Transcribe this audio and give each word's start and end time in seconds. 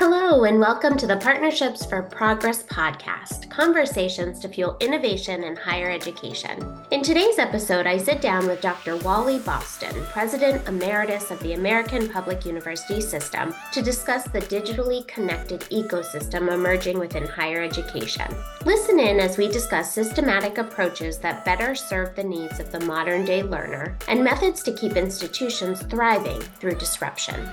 Hello, 0.00 0.44
and 0.44 0.58
welcome 0.58 0.96
to 0.96 1.06
the 1.06 1.18
Partnerships 1.18 1.84
for 1.84 2.00
Progress 2.00 2.62
podcast 2.62 3.50
conversations 3.50 4.38
to 4.38 4.48
fuel 4.48 4.78
innovation 4.80 5.44
in 5.44 5.54
higher 5.54 5.90
education. 5.90 6.74
In 6.90 7.02
today's 7.02 7.38
episode, 7.38 7.86
I 7.86 7.98
sit 7.98 8.22
down 8.22 8.46
with 8.46 8.62
Dr. 8.62 8.96
Wally 8.96 9.40
Boston, 9.40 9.94
President 10.06 10.66
Emeritus 10.66 11.30
of 11.30 11.38
the 11.40 11.52
American 11.52 12.08
Public 12.08 12.46
University 12.46 13.02
System, 13.02 13.54
to 13.72 13.82
discuss 13.82 14.24
the 14.24 14.40
digitally 14.40 15.06
connected 15.06 15.60
ecosystem 15.70 16.50
emerging 16.50 16.98
within 16.98 17.26
higher 17.26 17.62
education. 17.62 18.34
Listen 18.64 18.98
in 18.98 19.20
as 19.20 19.36
we 19.36 19.48
discuss 19.48 19.92
systematic 19.92 20.56
approaches 20.56 21.18
that 21.18 21.44
better 21.44 21.74
serve 21.74 22.16
the 22.16 22.24
needs 22.24 22.58
of 22.58 22.72
the 22.72 22.80
modern 22.80 23.26
day 23.26 23.42
learner 23.42 23.98
and 24.08 24.24
methods 24.24 24.62
to 24.62 24.72
keep 24.72 24.96
institutions 24.96 25.82
thriving 25.90 26.40
through 26.40 26.76
disruption. 26.76 27.50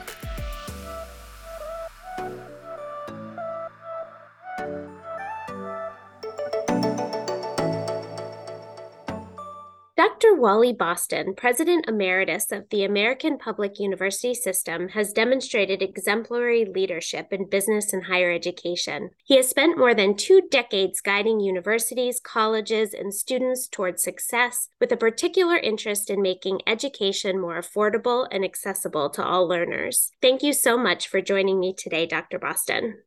Dr. 10.08 10.36
Wally 10.36 10.72
Boston, 10.72 11.34
President 11.36 11.84
Emeritus 11.86 12.50
of 12.54 12.70
the 12.70 12.86
American 12.86 13.38
Public 13.38 13.78
University 13.78 14.34
System, 14.34 14.88
has 14.90 15.12
demonstrated 15.12 15.82
exemplary 15.82 16.64
leadership 16.64 17.34
in 17.34 17.50
business 17.50 17.92
and 17.92 18.06
higher 18.06 18.32
education. 18.32 19.10
He 19.26 19.36
has 19.36 19.50
spent 19.50 19.78
more 19.78 19.94
than 19.94 20.16
two 20.16 20.44
decades 20.50 21.02
guiding 21.02 21.42
universities, 21.42 22.22
colleges, 22.22 22.94
and 22.94 23.14
students 23.14 23.68
towards 23.68 24.02
success, 24.02 24.70
with 24.80 24.94
a 24.94 24.98
particular 24.98 25.58
interest 25.58 26.10
in 26.10 26.22
making 26.22 26.62
education 26.66 27.42
more 27.42 27.60
affordable 27.60 28.30
and 28.32 28.46
accessible 28.46 29.10
to 29.10 29.22
all 29.22 29.46
learners. 29.46 30.12
Thank 30.22 30.42
you 30.42 30.54
so 30.54 30.78
much 30.78 31.10
for 31.10 31.20
joining 31.20 31.60
me 31.60 31.76
today, 31.78 32.06
Dr. 32.06 32.40
Boston. 32.40 33.00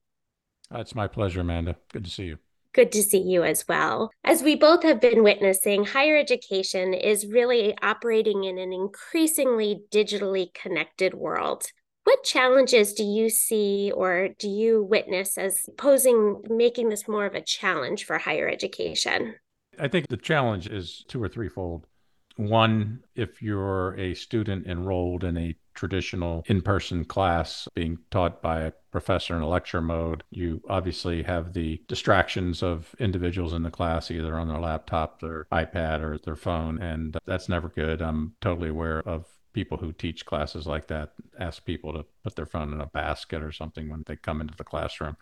It's 0.71 0.95
my 0.95 1.09
pleasure, 1.09 1.41
Amanda. 1.41 1.77
Good 1.95 2.05
to 2.05 2.11
see 2.11 2.25
you. 2.25 2.39
Good 2.73 2.93
to 2.93 3.03
see 3.03 3.21
you 3.21 3.43
as 3.43 3.67
well. 3.69 4.11
As 4.23 4.43
we 4.43 4.55
both 4.55 4.85
have 4.85 5.01
been 5.01 5.25
witnessing, 5.25 5.85
higher 5.85 6.17
education 6.17 6.95
is 6.95 7.27
really 7.27 7.77
operating 7.83 8.45
in 8.45 8.59
an 8.59 8.73
increasingly 8.73 9.83
digitally 9.91 10.55
connected 10.55 11.15
world. 11.15 11.65
What 12.05 12.23
challenges 12.23 12.95
do 12.95 13.03
you 13.03 13.29
see 13.29 13.93
or 13.95 14.29
do 14.39 14.49
you 14.49 14.83
witness 14.83 15.37
as 15.37 15.61
posing, 15.77 16.43
making 16.49 16.89
this 16.89 17.09
more 17.09 17.27
of 17.27 17.35
a 17.35 17.43
challenge 17.43 18.05
for 18.05 18.19
higher 18.19 18.49
education? 18.49 19.35
I 19.79 19.89
think 19.89 20.09
the 20.09 20.17
challenge 20.17 20.67
is 20.67 21.05
two 21.09 21.23
or 21.23 21.29
threefold. 21.29 21.87
One, 22.37 23.01
if 23.15 23.43
you're 23.43 23.95
a 23.99 24.15
student 24.15 24.67
enrolled 24.67 25.25
in 25.25 25.37
a 25.37 25.57
traditional 25.75 26.43
in 26.47 26.61
person 26.61 27.05
class 27.05 27.69
being 27.75 27.99
taught 28.11 28.43
by 28.43 28.63
a 28.63 28.73
professor 28.91 29.37
in 29.37 29.43
a 29.43 29.49
lecture 29.49 29.81
mode, 29.81 30.23
you 30.31 30.63
obviously 30.69 31.23
have 31.23 31.53
the 31.53 31.81
distractions 31.89 32.63
of 32.63 32.95
individuals 32.99 33.53
in 33.53 33.63
the 33.63 33.71
class, 33.71 34.11
either 34.11 34.37
on 34.39 34.49
their 34.49 34.59
laptop, 34.59 35.21
their 35.21 35.47
iPad, 35.53 36.01
or 36.01 36.19
their 36.19 36.37
phone. 36.37 36.81
And 36.81 37.17
that's 37.27 37.49
never 37.49 37.69
good. 37.69 38.03
I'm 38.03 38.35
totally 38.41 38.71
aware 38.71 39.01
of 39.01 39.27
people 39.53 39.79
who 39.79 39.93
teach 39.93 40.27
classes 40.27 40.67
like 40.67 40.87
that 40.89 41.13
ask 41.39 41.65
people 41.65 41.93
to 41.93 42.05
put 42.23 42.37
their 42.37 42.47
phone 42.47 42.73
in 42.73 42.81
a 42.81 42.87
basket 42.87 43.43
or 43.43 43.53
something 43.53 43.89
when 43.89 44.05
they 44.07 44.17
come 44.17 44.41
into 44.41 44.57
the 44.57 44.65
classroom. 44.65 45.17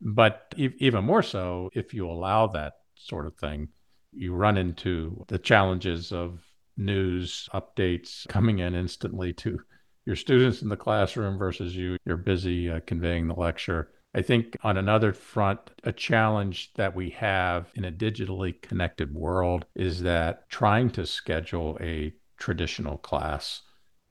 But 0.00 0.54
even 0.56 1.04
more 1.04 1.22
so, 1.22 1.70
if 1.74 1.94
you 1.94 2.08
allow 2.08 2.46
that 2.48 2.74
sort 2.94 3.26
of 3.26 3.36
thing, 3.36 3.68
you 4.12 4.34
run 4.34 4.56
into 4.56 5.24
the 5.28 5.38
challenges 5.38 6.12
of 6.12 6.45
news 6.76 7.48
updates 7.54 8.26
coming 8.28 8.58
in 8.58 8.74
instantly 8.74 9.32
to 9.32 9.58
your 10.04 10.16
students 10.16 10.62
in 10.62 10.68
the 10.68 10.76
classroom 10.76 11.36
versus 11.36 11.76
you 11.76 11.96
you're 12.04 12.16
busy 12.16 12.70
uh, 12.70 12.80
conveying 12.86 13.26
the 13.26 13.34
lecture. 13.34 13.90
I 14.14 14.22
think 14.22 14.56
on 14.62 14.78
another 14.78 15.12
front 15.12 15.60
a 15.84 15.92
challenge 15.92 16.72
that 16.74 16.94
we 16.94 17.10
have 17.10 17.70
in 17.74 17.84
a 17.84 17.92
digitally 17.92 18.60
connected 18.62 19.14
world 19.14 19.66
is 19.74 20.02
that 20.02 20.48
trying 20.48 20.90
to 20.90 21.06
schedule 21.06 21.76
a 21.80 22.14
traditional 22.38 22.98
class 22.98 23.62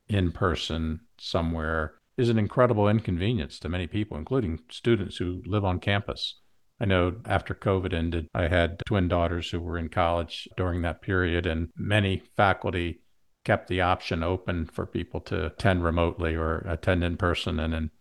in 0.08 0.32
person 0.32 1.00
somewhere 1.18 1.96
is 2.18 2.30
an 2.30 2.38
incredible 2.38 2.88
inconvenience 2.88 3.59
to 3.59 3.70
many 3.70 3.88
people 3.88 4.18
including 4.18 4.59
students 4.70 5.18
who 5.18 5.42
live 5.46 5.66
on 5.66 5.80
campus 5.80 6.36
I 6.80 6.86
know 6.86 7.16
after 7.25 7.53
COVID 7.53 7.94
ended, 7.94 8.28
I 8.34 8.47
had 8.47 8.81
twin 8.86 9.08
daughters 9.08 9.50
who 9.50 9.62
were 9.62 9.78
in 9.78 9.90
college 9.90 10.47
during 10.58 10.81
that 10.81 11.02
period, 11.02 11.46
and 11.46 11.69
many 11.78 12.22
faculty 12.36 13.02
kept 13.46 13.69
the 13.69 13.81
option 13.81 14.24
open 14.24 14.66
for 14.66 14.85
people 14.85 15.22
to 15.22 15.46
attend 15.47 15.84
remotely 15.84 16.35
or 16.35 16.58
attend 16.68 17.03
in 17.03 17.16
person. 17.16 17.59
And 17.59 17.74
in 17.74 17.91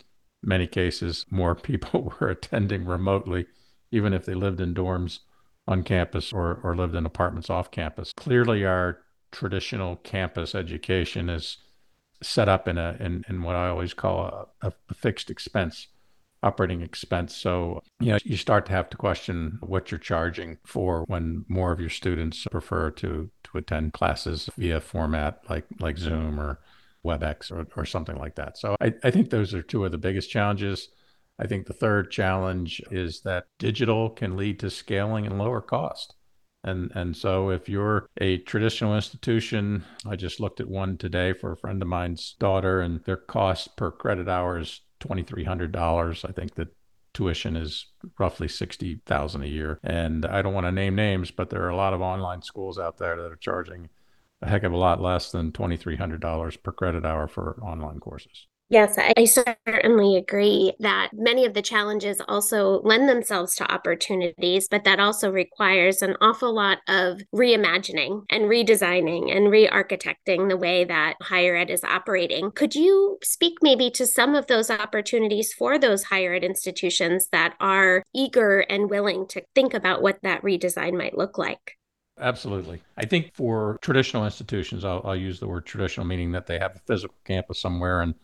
many 0.43 0.67
cases, 0.67 1.25
more 1.31 1.55
people 1.71 2.15
were 2.21 2.29
attending 2.29 2.85
remotely, 2.85 3.47
even 3.93 4.13
if 4.13 4.25
they 4.25 4.35
lived 4.35 4.61
in 4.61 4.75
dorms 4.75 5.21
on 5.69 5.83
campus 5.83 6.33
or, 6.33 6.61
or 6.63 6.75
lived 6.75 6.95
in 6.95 7.07
apartments 7.07 7.51
off 7.51 7.71
campus. 7.71 8.13
Clearly, 8.17 8.65
our 8.65 8.99
traditional 9.31 9.97
campus 9.97 10.55
education 10.55 11.29
is 11.29 11.59
set 12.23 12.49
up 12.49 12.67
in 12.67 12.79
a 12.79 12.97
in, 13.01 13.25
in 13.29 13.43
what 13.43 13.57
I 13.57 13.69
always 13.69 13.93
call 13.93 14.49
a, 14.63 14.73
a 14.89 14.95
fixed 14.95 15.31
expense 15.31 15.89
operating 16.45 16.83
expense. 16.83 17.35
So, 17.35 17.83
you 18.01 18.13
know, 18.13 18.19
you 18.25 18.37
start 18.37 18.67
to 18.67 18.73
have 18.73 18.91
to 18.91 18.97
question 18.97 19.59
what 19.61 19.91
you're 19.91 19.99
charging 19.99 20.59
for 20.67 21.05
when 21.09 21.45
more 21.49 21.73
of 21.73 21.81
your 21.81 21.91
students 21.91 22.47
prefer 22.51 22.91
to 22.93 23.31
to 23.45 23.59
attend 23.59 23.95
classes 23.95 24.51
via 24.59 24.81
format 24.81 25.41
like 25.49 25.65
like 25.81 25.99
Zoom 25.99 26.39
or 26.39 26.61
WebEx 27.05 27.51
or, 27.51 27.67
or 27.77 27.85
something 27.85 28.17
like 28.17 28.35
that. 28.37 28.59
So 28.59 28.77
I, 28.81 28.93
I 29.03 29.11
think 29.11 29.31
those 29.31 29.55
are 29.55 29.63
two 29.63 29.85
of 29.85 29.93
the 29.93 29.99
biggest 29.99 30.31
challenges. 30.31 30.89
I 31.39 31.47
think 31.47 31.67
the 31.67 31.73
third 31.73 32.11
challenge 32.11 32.81
is 32.91 33.21
that 33.23 33.47
digital 33.59 34.11
can 34.11 34.37
lead 34.37 34.61
to 34.61 34.71
scaling 34.71 35.27
and 35.27 35.39
lower 35.39 35.61
cost. 35.61 36.15
And 36.65 36.91
and 36.95 37.15
so 37.15 37.51
if 37.51 37.69
you're 37.69 38.09
a 38.21 38.39
traditional 38.39 38.97
institution, 38.97 39.85
I 40.07 40.17
just 40.17 40.41
looked 40.41 40.61
at 40.61 40.69
one 40.69 40.97
today 40.97 41.35
for 41.35 41.53
a 41.53 41.57
friend 41.57 41.83
of 41.83 41.89
mine's 41.89 42.37
daughter, 42.39 42.81
and 42.81 43.05
their 43.05 43.19
cost 43.19 43.77
per 43.77 43.91
credit 43.91 44.29
hour 44.29 44.59
is 44.59 44.81
$2,300. 45.01 46.29
I 46.29 46.33
think 46.33 46.55
that 46.55 46.75
tuition 47.13 47.57
is 47.57 47.87
roughly 48.19 48.49
60,000 48.49 49.43
a 49.43 49.47
year. 49.47 49.79
And 49.83 50.27
I 50.27 50.43
don't 50.43 50.55
want 50.55 50.67
to 50.67 50.73
name 50.73 50.95
names, 50.95 51.31
but 51.31 51.51
there 51.51 51.63
are 51.63 51.71
a 51.71 51.77
lot 51.77 51.95
of 51.95 52.01
online 52.01 52.43
schools 52.43 52.79
out 52.79 52.99
there 52.99 53.17
that 53.17 53.33
are 53.33 53.37
charging 53.37 53.89
a 54.43 54.49
heck 54.49 54.65
of 54.65 54.73
a 54.73 54.77
lot 54.77 55.01
less 55.01 55.31
than 55.31 55.53
$2,300 55.53 56.63
per 56.63 56.73
credit 56.73 57.05
hour 57.05 57.29
for 57.29 57.59
online 57.63 58.01
courses. 58.01 58.47
Yes, 58.71 58.99
I 58.99 59.27
certainly 59.27 60.17
agree 60.17 60.73
that 60.81 61.11
many 61.13 61.45
of 61.45 61.53
the 61.53 61.61
challenges 61.61 62.21
also 62.27 62.81
lend 62.81 63.09
themselves 63.09 63.55
to 63.57 63.71
opportunities, 63.71 64.69
but 64.71 64.85
that 64.85 64.99
also 64.99 65.31
requires 65.31 66.01
an 66.01 66.17
awful 66.23 66.55
lot 66.55 66.79
of 66.89 67.21
reimagining 67.35 68.23
and 68.31 68.45
redesigning 68.45 69.37
and 69.37 69.51
re 69.51 69.69
architecting 69.69 70.49
the 70.49 70.57
way 70.57 70.83
that 70.85 71.17
higher 71.21 71.55
ed 71.55 71.69
is 71.69 71.85
operating. 71.85 72.51
Could 72.53 72.75
you 72.75 73.19
speak 73.23 73.59
maybe 73.61 73.91
to 73.91 74.07
some 74.07 74.35
of 74.35 74.47
those 74.47 74.71
opportunities 74.71 75.53
for 75.53 75.79
those 75.79 76.05
higher 76.05 76.33
ed 76.33 76.43
institutions 76.43 77.29
that 77.33 77.55
are 77.61 78.03
eager 78.15 78.61
and 78.61 78.89
willing 78.89 79.27
to 79.29 79.43
think 79.55 79.75
about 79.75 80.01
what 80.01 80.19
that 80.23 80.43
redesign 80.43 80.97
might 80.97 81.19
look 81.19 81.37
like? 81.37 81.77
Absolutely. 82.19 82.81
I 82.97 83.05
think 83.05 83.35
for 83.35 83.79
traditional 83.83 84.25
institutions, 84.25 84.85
I'll, 84.85 85.03
I'll, 85.05 85.17
use 85.17 85.41
the 85.41 85.49
word 85.49 85.67
traditional, 85.67 86.07
meaning 86.07 86.33
that 86.33 86.47
they 86.47 86.61
have 86.61 86.77
a 86.77 86.81
physical 86.87 87.17
campus 87.25 87.61
somewhere 87.61 88.03
and 88.03 88.15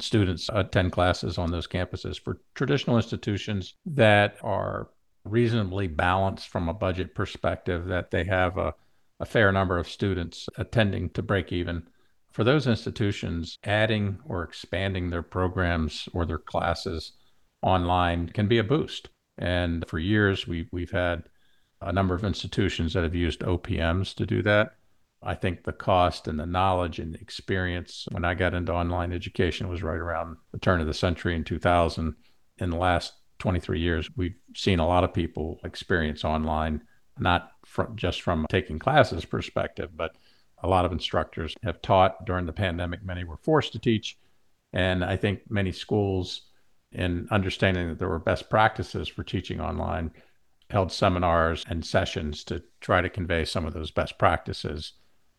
students 0.00 0.48
attend 0.52 0.92
classes 0.92 1.38
on 1.38 1.50
those 1.50 1.66
campuses. 1.66 2.20
For 2.20 2.40
traditional 2.54 2.96
institutions 2.96 3.74
that 3.86 4.36
are 4.42 4.88
reasonably 5.24 5.86
balanced 5.86 6.48
from 6.48 6.68
a 6.68 6.74
budget 6.74 7.14
perspective, 7.14 7.86
that 7.86 8.10
they 8.10 8.24
have 8.24 8.56
a, 8.56 8.74
a 9.20 9.26
fair 9.26 9.52
number 9.52 9.78
of 9.78 9.88
students 9.88 10.48
attending 10.56 11.10
to 11.10 11.22
break 11.22 11.52
even. 11.52 11.86
For 12.30 12.44
those 12.44 12.66
institutions, 12.66 13.58
adding 13.64 14.18
or 14.26 14.42
expanding 14.44 15.10
their 15.10 15.22
programs 15.22 16.08
or 16.12 16.24
their 16.24 16.38
classes 16.38 17.12
online 17.62 18.28
can 18.28 18.48
be 18.48 18.58
a 18.58 18.64
boost. 18.64 19.08
And 19.38 19.84
for 19.88 19.98
years, 19.98 20.46
we, 20.46 20.68
we've 20.72 20.90
had 20.90 21.24
a 21.80 21.92
number 21.92 22.14
of 22.14 22.24
institutions 22.24 22.92
that 22.94 23.04
have 23.04 23.14
used 23.14 23.40
OPMs 23.40 24.14
to 24.16 24.26
do 24.26 24.42
that. 24.42 24.74
I 25.22 25.34
think 25.34 25.64
the 25.64 25.72
cost 25.72 26.28
and 26.28 26.38
the 26.38 26.46
knowledge 26.46 26.98
and 26.98 27.14
the 27.14 27.20
experience 27.20 28.06
when 28.10 28.24
I 28.24 28.34
got 28.34 28.54
into 28.54 28.72
online 28.72 29.12
education 29.12 29.68
was 29.68 29.82
right 29.82 29.98
around 29.98 30.36
the 30.52 30.58
turn 30.58 30.80
of 30.80 30.86
the 30.86 30.94
century 30.94 31.34
in 31.34 31.44
2000. 31.44 32.14
In 32.58 32.70
the 32.70 32.76
last 32.76 33.14
23 33.40 33.80
years, 33.80 34.08
we've 34.16 34.36
seen 34.54 34.78
a 34.78 34.86
lot 34.86 35.04
of 35.04 35.12
people 35.12 35.60
experience 35.64 36.24
online, 36.24 36.82
not 37.18 37.52
from, 37.66 37.96
just 37.96 38.22
from 38.22 38.46
taking 38.48 38.78
classes 38.78 39.24
perspective, 39.24 39.90
but 39.96 40.16
a 40.62 40.68
lot 40.68 40.84
of 40.84 40.92
instructors 40.92 41.54
have 41.62 41.82
taught 41.82 42.24
during 42.24 42.46
the 42.46 42.52
pandemic. 42.52 43.04
Many 43.04 43.24
were 43.24 43.36
forced 43.36 43.72
to 43.72 43.78
teach. 43.78 44.18
And 44.72 45.04
I 45.04 45.16
think 45.16 45.50
many 45.50 45.72
schools, 45.72 46.42
in 46.92 47.26
understanding 47.30 47.88
that 47.88 47.98
there 47.98 48.08
were 48.08 48.18
best 48.18 48.50
practices 48.50 49.08
for 49.08 49.24
teaching 49.24 49.60
online, 49.60 50.12
held 50.70 50.92
seminars 50.92 51.64
and 51.68 51.84
sessions 51.84 52.44
to 52.44 52.62
try 52.80 53.00
to 53.00 53.08
convey 53.08 53.44
some 53.44 53.66
of 53.66 53.72
those 53.72 53.90
best 53.90 54.18
practices 54.18 54.92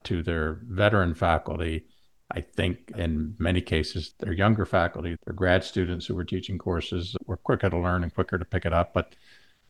to 0.03 0.23
their 0.23 0.59
veteran 0.63 1.13
faculty 1.13 1.85
I 2.31 2.41
think 2.41 2.91
in 2.95 3.35
many 3.39 3.61
cases, 3.61 4.13
they're 4.19 4.33
younger 4.33 4.65
faculty, 4.65 5.17
they're 5.25 5.33
grad 5.33 5.63
students 5.63 6.05
who 6.05 6.13
were 6.13 6.23
teaching 6.23 6.59
courses, 6.59 7.15
were 7.25 7.37
quicker 7.37 7.69
to 7.69 7.77
learn 7.77 8.03
and 8.03 8.13
quicker 8.13 8.37
to 8.37 8.45
pick 8.45 8.65
it 8.65 8.73
up. 8.73 8.93
But 8.93 9.15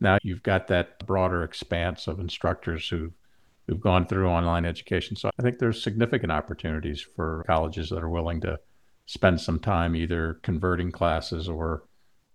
now 0.02 0.18
you've 0.24 0.44
got 0.44 0.68
that 0.68 1.06
broader 1.06 1.44
expanse 1.44 2.08
of 2.08 2.20
instructors 2.20 2.88
who 2.90 3.12
who've 3.68 3.80
gone 3.80 4.08
through 4.08 4.28
online 4.28 4.66
education. 4.66 5.16
So 5.16 5.30
I 5.38 5.44
think 5.44 5.60
there's 5.60 5.82
significant 5.82 6.32
opportunities 6.32 7.02
for 7.02 7.44
colleges 7.46 7.90
that 7.90 8.04
are 8.04 8.10
willing 8.10 8.42
to 8.42 8.60
spend 9.06 9.40
some 9.40 9.60
time 9.60 9.96
either 9.96 10.40
converting 10.42 10.92
classes 10.92 11.48
or 11.48 11.84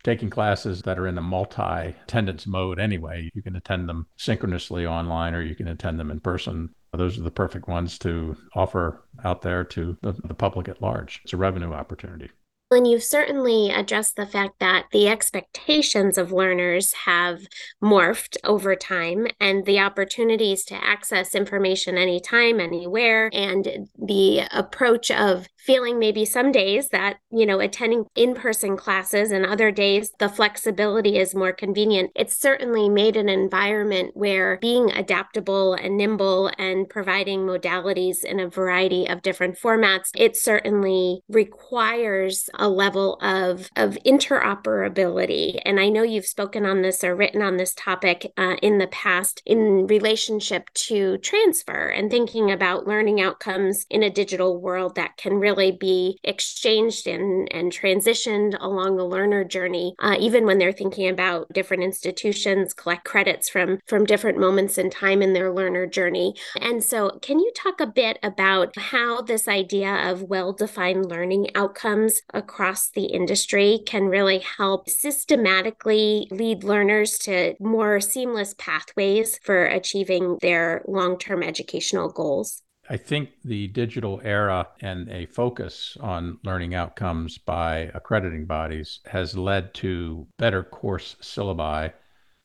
taking 0.05 0.31
classes 0.31 0.83
that 0.83 0.99
are 0.99 1.09
in 1.09 1.19
a 1.19 1.23
multi 1.23 1.95
attendance 2.05 2.47
mode 2.47 2.79
anyway. 2.79 3.31
You 3.35 3.43
can 3.43 3.57
attend 3.57 3.89
them 3.89 4.07
synchronously 4.17 4.87
online 4.87 5.35
or 5.35 5.43
you 5.43 5.57
can 5.57 5.69
attend 5.69 5.99
them 5.99 6.11
in 6.11 6.21
person. 6.21 6.71
Those 6.97 7.19
are 7.19 7.23
the 7.23 7.31
perfect 7.31 7.69
ones 7.69 7.99
to 8.01 8.37
offer 8.55 9.03
out 9.25 9.43
there 9.43 9.65
to 9.65 9.97
the, 10.03 10.13
the 10.13 10.35
public 10.35 10.69
at 10.69 10.83
large. 10.83 11.21
It's 11.25 11.33
a 11.33 11.37
revenue 11.37 11.73
opportunity. 11.73 12.31
And 12.71 12.89
you've 12.89 13.05
certainly 13.05 13.71
addressed 13.71 14.17
the 14.17 14.27
fact 14.27 14.59
that 14.59 14.87
the 14.91 15.09
expectations 15.09 16.19
of 16.19 16.33
learners 16.33 16.93
have 17.05 17.43
morphed 17.83 18.37
over 18.43 18.75
time 18.75 19.29
and 19.39 19.65
the 19.65 19.79
opportunities 19.79 20.65
to 20.65 20.75
access 20.75 21.35
information 21.35 21.97
anytime, 21.97 22.59
anywhere, 22.59 23.31
and 23.33 23.89
the 23.97 24.49
approach 24.51 25.11
of 25.11 25.47
feeling 25.65 25.99
maybe 25.99 26.25
some 26.25 26.53
days 26.53 26.89
that, 26.91 27.17
you 27.31 27.47
know, 27.47 27.61
attending 27.61 28.05
in 28.15 28.35
person 28.35 28.77
classes 28.77 29.31
and 29.31 29.47
other 29.47 29.71
days 29.71 30.13
the 30.19 30.29
flexibility 30.29 31.19
is 31.19 31.35
more 31.35 31.53
convenient. 31.53 32.11
It's 32.15 32.39
certainly 32.39 32.89
made 32.89 33.17
an 33.17 33.29
environment 33.29 34.11
where 34.15 34.59
being 34.61 34.91
adaptable 34.91 35.75
and 35.75 35.97
nimble 35.97 36.51
and 36.59 36.89
providing 36.89 37.41
modalities 37.41 38.25
in 38.25 38.41
a 38.41 38.49
variety 38.49 39.07
of 39.09 39.23
different 39.23 39.59
formats, 39.59 40.11
it 40.15 40.37
certainly 40.37 41.21
requires 41.29 42.51
a 42.55 42.69
level 42.69 43.15
of, 43.23 43.71
of 43.77 43.97
interoperability. 44.05 45.61
And 45.65 45.81
I 45.81 45.89
know 45.89 46.03
you've 46.03 46.27
spoken 46.27 46.67
on 46.67 46.83
this 46.83 47.03
or 47.03 47.17
written 47.17 47.41
on 47.43 47.57
this 47.57 47.75
topic 47.75 48.33
uh, 48.37 48.57
in 48.61 48.79
the 48.79 48.87
past 48.89 49.43
in 49.47 49.87
relationship 49.87 50.69
to 50.75 51.19
transfer 51.19 51.89
and 51.89 52.11
thinking 52.11 52.51
about 52.51 52.87
learning 52.87 53.21
outcomes 53.21 53.87
in 53.89 54.03
a 54.03 54.11
digital 54.11 54.61
world 54.61 54.95
that 54.97 55.17
can 55.17 55.35
really 55.35 55.54
really 55.55 55.73
be 55.73 56.19
exchanged 56.25 57.07
and, 57.07 57.53
and 57.53 57.73
transitioned 57.73 58.57
along 58.61 58.97
the 58.97 59.05
learner 59.05 59.45
journey, 59.45 59.95
uh, 60.01 60.17
even 60.19 60.45
when 60.45 60.59
they're 60.59 60.73
thinking 60.73 61.09
about 61.09 61.53
different 61.53 61.83
institutions, 61.83 62.75
collect 62.75 63.05
credits 63.05 63.49
from, 63.49 63.79
from 63.87 64.05
different 64.05 64.39
moments 64.39 64.79
in 64.79 64.91
time 64.91 65.23
in 65.23 65.33
their 65.33 65.53
learner 65.53 65.87
journey. 65.87 66.35
And 66.61 66.83
so, 66.83 67.19
can 67.23 67.39
you 67.39 67.53
talk 67.55 67.81
a 67.81 67.87
bit 67.87 68.19
about 68.23 68.77
how 68.77 69.23
this 69.23 69.49
idea 69.49 70.11
of 70.11 70.23
well 70.23 70.53
defined 70.53 71.09
learning 71.09 71.49
outcomes 71.55 72.21
across 72.33 72.91
the 72.91 73.05
industry 73.05 73.81
can 73.87 74.05
really 74.07 74.39
help 74.39 74.89
systematically 74.89 76.29
lead 76.31 76.65
learners 76.65 77.19
to 77.19 77.55
more 77.61 78.01
seamless 78.01 78.55
pathways 78.59 79.39
for 79.43 79.65
achieving 79.65 80.39
their 80.41 80.83
long 80.87 81.19
term 81.19 81.43
educational 81.43 82.09
goals? 82.09 82.64
I 82.89 82.97
think 82.99 83.31
the 83.45 83.69
digital 83.69 84.21
era 84.23 84.69
and 84.81 85.09
a 85.09 85.27
focus 85.27 85.97
on 86.01 86.39
learning 86.45 86.75
outcomes 86.75 87.39
by 87.39 87.91
accrediting 87.95 88.45
bodies 88.45 89.01
has 89.07 89.37
led 89.37 89.73
to 89.75 90.27
better 90.39 90.63
course 90.63 91.17
syllabi 91.23 91.93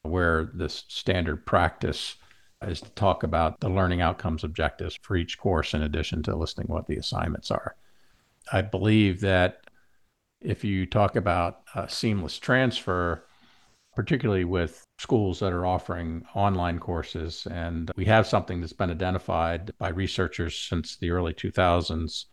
where 0.03 0.49
the 0.53 0.69
standard 0.69 1.45
practice 1.45 2.15
is 2.65 2.79
to 2.81 2.89
talk 2.91 3.23
about 3.23 3.59
the 3.59 3.69
learning 3.69 4.01
outcomes 4.01 4.43
objectives 4.43 4.97
for 5.01 5.17
each 5.17 5.37
course 5.37 5.73
in 5.73 5.81
addition 5.81 6.23
to 6.23 6.35
listing 6.35 6.67
what 6.67 6.87
the 6.87 6.95
assignments 6.95 7.51
are. 7.51 7.75
I 8.51 8.61
believe 8.61 9.19
that 9.21 9.61
if 10.41 10.63
you 10.63 10.85
talk 10.85 11.17
about 11.17 11.61
seamless 11.87 12.39
transfer, 12.39 13.25
particularly 13.99 14.45
with 14.45 14.85
schools 14.97 15.41
that 15.41 15.51
are 15.51 15.65
offering 15.65 16.23
online 16.33 16.79
courses. 16.79 17.45
And 17.51 17.91
we 17.97 18.05
have 18.05 18.25
something 18.25 18.61
that's 18.61 18.71
been 18.71 18.89
identified 18.89 19.71
by 19.77 19.89
researchers 19.89 20.57
since 20.57 20.95
the 20.95 21.09
early 21.09 21.33
2000s 21.33 22.23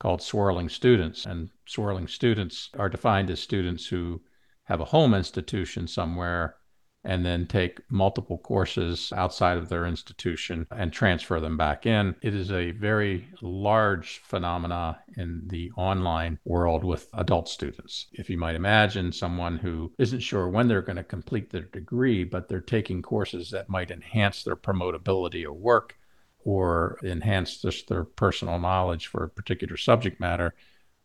called 0.00 0.20
swirling 0.20 0.68
students. 0.68 1.24
And 1.24 1.50
swirling 1.64 2.08
students 2.08 2.70
are 2.76 2.88
defined 2.88 3.30
as 3.30 3.38
students 3.38 3.86
who 3.86 4.20
have 4.64 4.80
a 4.80 4.84
home 4.84 5.14
institution 5.14 5.86
somewhere 5.86 6.56
and 7.04 7.24
then 7.24 7.46
take 7.46 7.80
multiple 7.90 8.38
courses 8.38 9.12
outside 9.16 9.58
of 9.58 9.68
their 9.68 9.86
institution 9.86 10.66
and 10.70 10.92
transfer 10.92 11.40
them 11.40 11.56
back 11.56 11.86
in. 11.86 12.14
It 12.22 12.34
is 12.34 12.50
a 12.50 12.70
very 12.72 13.28
large 13.40 14.20
phenomena 14.24 15.00
in 15.16 15.42
the 15.46 15.70
online 15.76 16.38
world 16.44 16.84
with 16.84 17.08
adult 17.14 17.48
students. 17.48 18.06
If 18.12 18.30
you 18.30 18.38
might 18.38 18.54
imagine 18.54 19.12
someone 19.12 19.58
who 19.58 19.92
isn't 19.98 20.20
sure 20.20 20.48
when 20.48 20.68
they're 20.68 20.82
going 20.82 20.96
to 20.96 21.04
complete 21.04 21.50
their 21.50 21.62
degree, 21.62 22.24
but 22.24 22.48
they're 22.48 22.60
taking 22.60 23.02
courses 23.02 23.50
that 23.50 23.68
might 23.68 23.90
enhance 23.90 24.44
their 24.44 24.56
promotability 24.56 25.42
at 25.44 25.56
work 25.56 25.96
or 26.44 26.98
enhance 27.04 27.62
just 27.62 27.88
their 27.88 28.04
personal 28.04 28.58
knowledge 28.58 29.06
for 29.06 29.24
a 29.24 29.28
particular 29.28 29.76
subject 29.76 30.20
matter, 30.20 30.54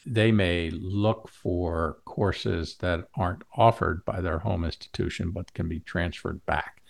they 0.07 0.31
may 0.31 0.69
look 0.69 1.27
for 1.27 1.97
courses 2.05 2.75
that 2.79 3.07
aren't 3.15 3.43
offered 3.55 4.05
by 4.05 4.21
their 4.21 4.39
home 4.39 4.63
institution 4.63 5.31
but 5.31 5.53
can 5.53 5.67
be 5.67 5.81
transferred 5.81 6.45
back. 6.45 6.81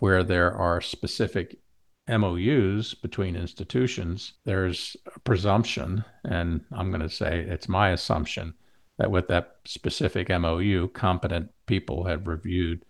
Where 0.00 0.24
there 0.24 0.52
are 0.52 0.80
specific 0.80 1.58
MOUs 2.08 2.94
between 2.94 3.36
institutions, 3.36 4.34
there's 4.44 4.96
a 5.14 5.20
presumption, 5.20 6.04
and 6.24 6.64
I'm 6.72 6.90
going 6.90 7.00
to 7.00 7.08
say 7.08 7.40
it's 7.40 7.68
my 7.68 7.90
assumption 7.90 8.54
that 8.98 9.10
with 9.10 9.28
that 9.28 9.56
specific 9.64 10.28
MOU, 10.28 10.88
competent 10.88 11.50
people 11.66 12.04
have 12.04 12.26
reviewed 12.26 12.84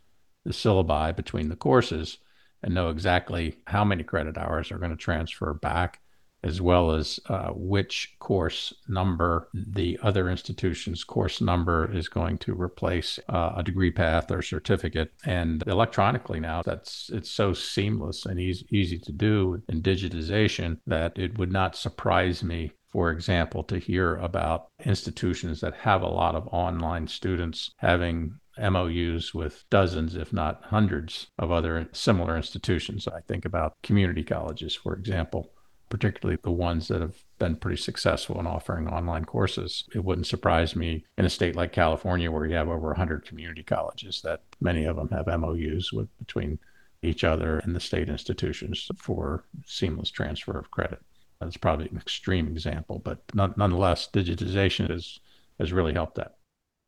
the 0.45 0.53
syllabi 0.53 1.15
between 1.15 1.49
the 1.49 1.57
courses 1.57 2.19
and 2.63 2.75
know 2.75 2.89
exactly 2.89 3.57
how 3.67 3.85
many 3.85 4.03
credit 4.03 4.39
hours 4.39 4.73
are 4.73 4.79
going 4.79 4.91
to 4.91 4.97
transfer 4.97 5.53
back 5.53 6.01
as 6.47 6.61
well 6.61 6.93
as 6.93 7.19
uh, 7.29 7.49
which 7.55 8.15
course 8.21 8.73
number 8.89 9.49
the 9.53 9.99
other 10.03 10.31
institution's 10.31 11.03
course 11.03 11.41
number 11.41 11.91
is 11.93 12.09
going 12.09 12.39
to 12.39 12.55
replace 12.55 13.19
uh, 13.29 13.53
a 13.57 13.63
degree 13.63 13.91
path 13.91 14.31
or 14.31 14.43
certificate. 14.43 15.13
And 15.25 15.65
electronically 15.67 16.41
now, 16.41 16.63
that's 16.63 17.11
it's 17.13 17.31
so 17.31 17.53
seamless 17.53 18.25
and 18.27 18.39
easy, 18.39 18.67
easy 18.71 18.99
to 19.01 19.13
do 19.13 19.63
in 19.69 19.83
digitization 19.83 20.79
that 20.87 21.19
it 21.19 21.37
would 21.37 21.53
not 21.53 21.77
surprise 21.77 22.43
me 22.43 22.73
for 22.89 23.11
example, 23.11 23.63
to 23.63 23.79
hear 23.79 24.17
about 24.17 24.69
institutions 24.87 25.61
that 25.61 25.75
have 25.75 26.01
a 26.01 26.09
lot 26.09 26.35
of 26.35 26.49
online 26.51 27.07
students 27.07 27.71
having 27.77 28.39
MOUs 28.59 29.35
with 29.35 29.65
dozens, 29.69 30.15
if 30.17 30.33
not 30.33 30.63
hundreds, 30.65 31.27
of 31.39 31.51
other 31.53 31.87
similar 31.93 32.39
institutions. 32.39 33.07
I 33.07 33.21
think 33.21 33.45
about 33.45 33.75
community 33.83 34.25
colleges, 34.25 34.75
for 34.75 34.95
example, 34.95 35.53
particularly 35.89 36.39
the 36.43 36.51
ones 36.51 36.89
that 36.89 37.01
have 37.01 37.17
been 37.39 37.57
pretty 37.57 37.81
successful 37.81 38.41
in 38.41 38.47
offering 38.47 38.89
online 38.89 39.25
courses. 39.25 39.85
It 39.95 40.05
wouldn't 40.05 40.27
surprise 40.27 40.75
me 40.75 41.05
in 41.17 41.25
a 41.25 41.31
state 41.31 41.57
like 41.57 41.73
California, 41.73 42.31
where 42.31 42.47
you 42.47 42.55
have 42.55 42.69
over 42.69 42.89
100 42.89 43.25
community 43.25 43.63
colleges, 43.63 44.21
that 44.23 44.43
many 44.61 44.85
of 44.85 44.97
them 44.97 45.09
have 45.11 45.27
MOUs 45.27 45.93
with 45.93 46.09
between 46.19 46.59
each 47.03 47.25
other 47.25 47.59
and 47.59 47.75
the 47.75 47.81
state 47.81 48.09
institutions 48.09 48.91
for 48.97 49.45
seamless 49.67 50.11
transfer 50.11 50.59
of 50.59 50.71
credit. 50.71 51.01
That's 51.41 51.57
probably 51.57 51.89
an 51.89 51.99
extreme 51.99 52.49
example, 52.49 53.01
but 53.05 53.21
nonetheless, 53.35 54.09
digitization 54.13 54.91
has 54.91 55.21
has 55.59 55.73
really 55.73 55.93
helped 55.93 56.17
that. 56.17 56.36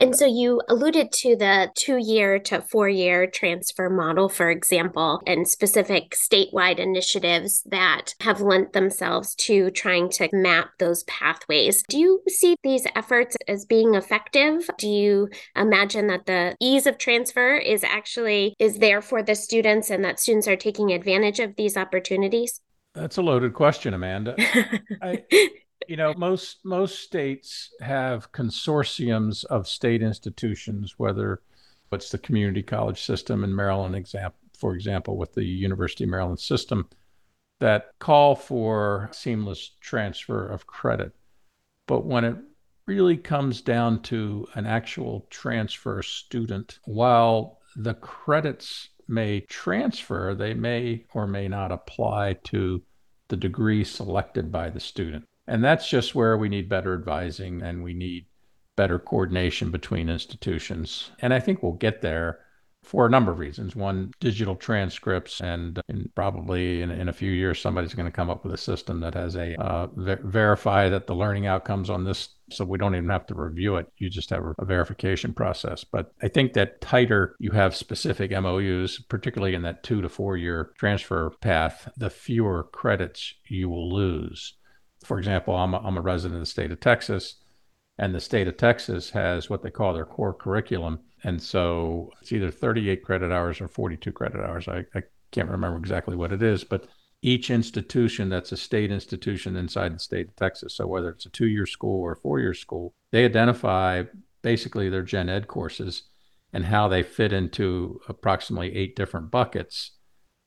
And 0.00 0.14
so 0.14 0.26
you 0.26 0.61
alluded 0.69 1.11
to 1.12 1.35
the 1.35 1.71
two 1.75 1.97
year 1.97 2.38
to 2.40 2.62
four 2.62 2.88
year 2.88 3.26
transfer 3.26 3.90
model, 3.90 4.28
for 4.28 4.49
example, 4.49 5.21
and 5.26 5.49
specific 5.49 6.12
statewide 6.12 6.78
initiatives 6.78 7.62
that 7.67 8.14
have 8.21 8.40
lent 8.40 8.73
themselves 8.73 9.35
to 9.37 9.71
trying 9.73 10.09
to 10.11 10.28
map 10.33 10.71
those 10.78 11.02
pathways. 11.05 11.83
Do 11.88 11.99
you 11.99 12.23
see 12.28 12.55
these 12.62 12.87
efforts 12.95 13.37
as 13.49 13.64
being 13.64 13.97
effective? 13.97 14.71
Do 14.78 14.88
you 14.88 15.31
imagine 15.57 16.07
that 16.07 16.26
the 16.26 16.55
ease 16.61 16.87
of 16.87 16.99
transfer 16.99 17.57
is 17.57 17.83
actually 17.83 18.55
is 18.61 18.78
there 18.78 19.02
for 19.02 19.23
the 19.23 19.35
students 19.35 19.90
and 19.90 20.05
that 20.05 20.21
students 20.21 20.47
are 20.47 20.57
taking 20.57 20.93
advantage 20.93 21.40
of 21.40 21.57
these 21.57 21.76
opportunities? 21.76 22.61
That's 22.95 23.17
a 23.17 23.23
loaded 23.23 23.55
question, 23.55 23.95
Amanda. 23.95 24.35
I, 25.02 25.25
you 25.87 25.97
know 25.97 26.12
most 26.14 26.58
most 26.64 27.00
states 27.00 27.70
have 27.80 28.32
consortiums 28.32 29.44
of 29.47 29.68
state 29.68 30.02
institutions 30.02 30.94
whether 30.99 31.40
it's 31.92 32.11
the 32.11 32.18
community 32.18 32.62
college 32.62 33.02
system 33.02 33.44
in 33.44 33.54
maryland 33.54 33.94
example 33.94 34.38
for 34.58 34.75
example 34.75 35.16
with 35.16 35.32
the 35.35 35.44
university 35.44 36.04
of 36.04 36.11
maryland 36.11 36.40
system 36.40 36.88
that 37.61 37.92
call 37.99 38.35
for 38.35 39.08
seamless 39.12 39.73
transfer 39.80 40.47
of 40.47 40.66
credit. 40.66 41.12
But 41.87 42.04
when 42.04 42.25
it 42.25 42.37
really 42.87 43.16
comes 43.16 43.61
down 43.61 44.02
to 44.02 44.47
an 44.54 44.66
actual 44.66 45.26
transfer 45.30 46.02
student 46.02 46.78
while 46.85 47.58
the 47.76 47.94
credits 47.94 48.88
may 49.08 49.40
transfer 49.40 50.35
they 50.35 50.54
may 50.54 51.04
or 51.14 51.26
may 51.26 51.49
not 51.49 51.73
apply 51.73 52.35
to 52.44 52.82
the 53.28 53.37
degree 53.37 53.85
selected 53.85 54.50
by 54.50 54.70
the 54.70 54.80
student 54.80 55.25
And 55.49 55.64
that's 55.64 55.88
just 55.88 56.14
where 56.14 56.37
we 56.37 56.49
need 56.49 56.69
better 56.69 56.95
advising 56.95 57.62
and 57.62 57.83
we 57.83 57.95
need 57.95 58.26
better 58.76 58.99
coordination 58.99 59.71
between 59.71 60.09
institutions. 60.09 61.11
And 61.21 61.35
I 61.35 61.40
think 61.40 61.62
we'll 61.62 61.73
get 61.73 62.00
there 62.02 62.40
for 62.85 63.07
a 63.07 63.11
number 63.11 63.33
of 63.33 63.38
reasons. 63.38 63.75
One, 63.75 64.12
digital 64.21 64.55
transcripts, 64.57 65.40
and 65.40 65.83
probably 66.14 66.81
in, 66.81 66.90
in, 66.90 67.09
a 67.09 67.12
few 67.12 67.31
years, 67.31 67.61
somebody's 67.61 67.93
going 67.93 68.07
to 68.07 68.12
come 68.12 68.31
up 68.31 68.45
with 68.45 68.55
a 68.55 68.59
system 68.59 69.00
that 69.00 69.14
has 69.14 69.37
a 69.37 69.61
uh, 69.61 69.88
ver- 69.95 70.21
verify 70.23 70.88
that 70.88 71.07
the 71.07 71.14
learning 71.14 71.47
outcomes 71.47 71.90
on 71.90 72.05
this, 72.05 72.28
so 72.50 72.64
we 72.64 72.78
don't 72.78 72.95
even 72.95 73.11
have 73.11 73.26
to 73.26 73.35
review 73.35 73.76
it. 73.76 73.93
You 73.99 74.09
just 74.09 74.31
have 74.31 74.45
a 74.59 74.64
verification 74.64 75.35
process. 75.35 75.85
But 75.85 76.12
I 76.23 76.28
think 76.28 76.52
that 76.52 76.81
tighter 76.81 77.37
you 77.38 77.50
have 77.50 77.75
specific 77.75 78.31
MOUs, 78.31 79.00
particularly 79.09 79.55
in 79.55 79.62
that 79.62 79.83
two 79.83 80.00
to 80.00 80.09
four 80.09 80.37
year 80.37 80.73
transfer 80.78 81.31
path, 81.40 81.90
the 81.97 82.11
fewer 82.11 82.64
credits 82.73 83.35
you 83.49 83.69
will 83.69 83.93
lose. 83.93 84.55
For 85.05 85.19
example, 85.19 85.55
I'm 85.55 85.75
a, 85.75 85.78
I'm 85.78 85.97
a 85.97 86.02
resident 86.02 86.37
of 86.37 86.43
the 86.43 86.47
state 86.47 86.71
of 86.71 86.81
Texas. 86.81 87.37
And 87.99 88.14
the 88.14 88.21
state 88.21 88.47
of 88.47 88.57
Texas 88.57 89.11
has 89.11 89.50
what 89.50 89.62
they 89.62 89.71
call 89.71 89.93
their 89.93 90.05
core 90.05 90.33
curriculum, 90.33 91.00
and 91.25 91.43
so 91.43 92.12
it's 92.23 92.31
either 92.31 92.50
38 92.50 93.02
credit 93.02 93.33
hours 93.33 93.61
or 93.61 93.67
42 93.67 94.12
credit 94.12 94.40
hours. 94.40 94.69
I, 94.69 94.85
I 94.95 95.02
can't 95.33 95.50
remember 95.50 95.78
exactly 95.78 96.14
what 96.14 96.33
it 96.33 96.40
is, 96.40 96.62
but 96.62 96.87
each 97.23 97.50
institution 97.50 98.28
that's 98.28 98.52
a 98.52 98.57
state 98.57 98.93
institution 98.93 99.57
inside 99.57 99.95
the 99.95 99.99
state 99.99 100.28
of 100.28 100.37
Texas, 100.37 100.76
so 100.76 100.87
whether 100.87 101.11
it's 101.11 101.26
a 101.26 101.31
two 101.31 101.49
year 101.49 101.67
school 101.67 102.00
or 102.00 102.12
a 102.12 102.17
four 102.17 102.38
year 102.38 102.55
school, 102.55 102.95
they 103.11 103.25
identify 103.25 104.05
basically 104.43 104.88
their 104.88 105.02
gen 105.02 105.28
ed 105.28 105.49
courses 105.49 106.05
and 106.52 106.64
how 106.64 106.87
they 106.87 107.02
fit 107.02 107.33
into 107.33 108.00
approximately 108.09 108.76
eight 108.76 108.95
different 108.95 109.33
buckets. 109.33 109.98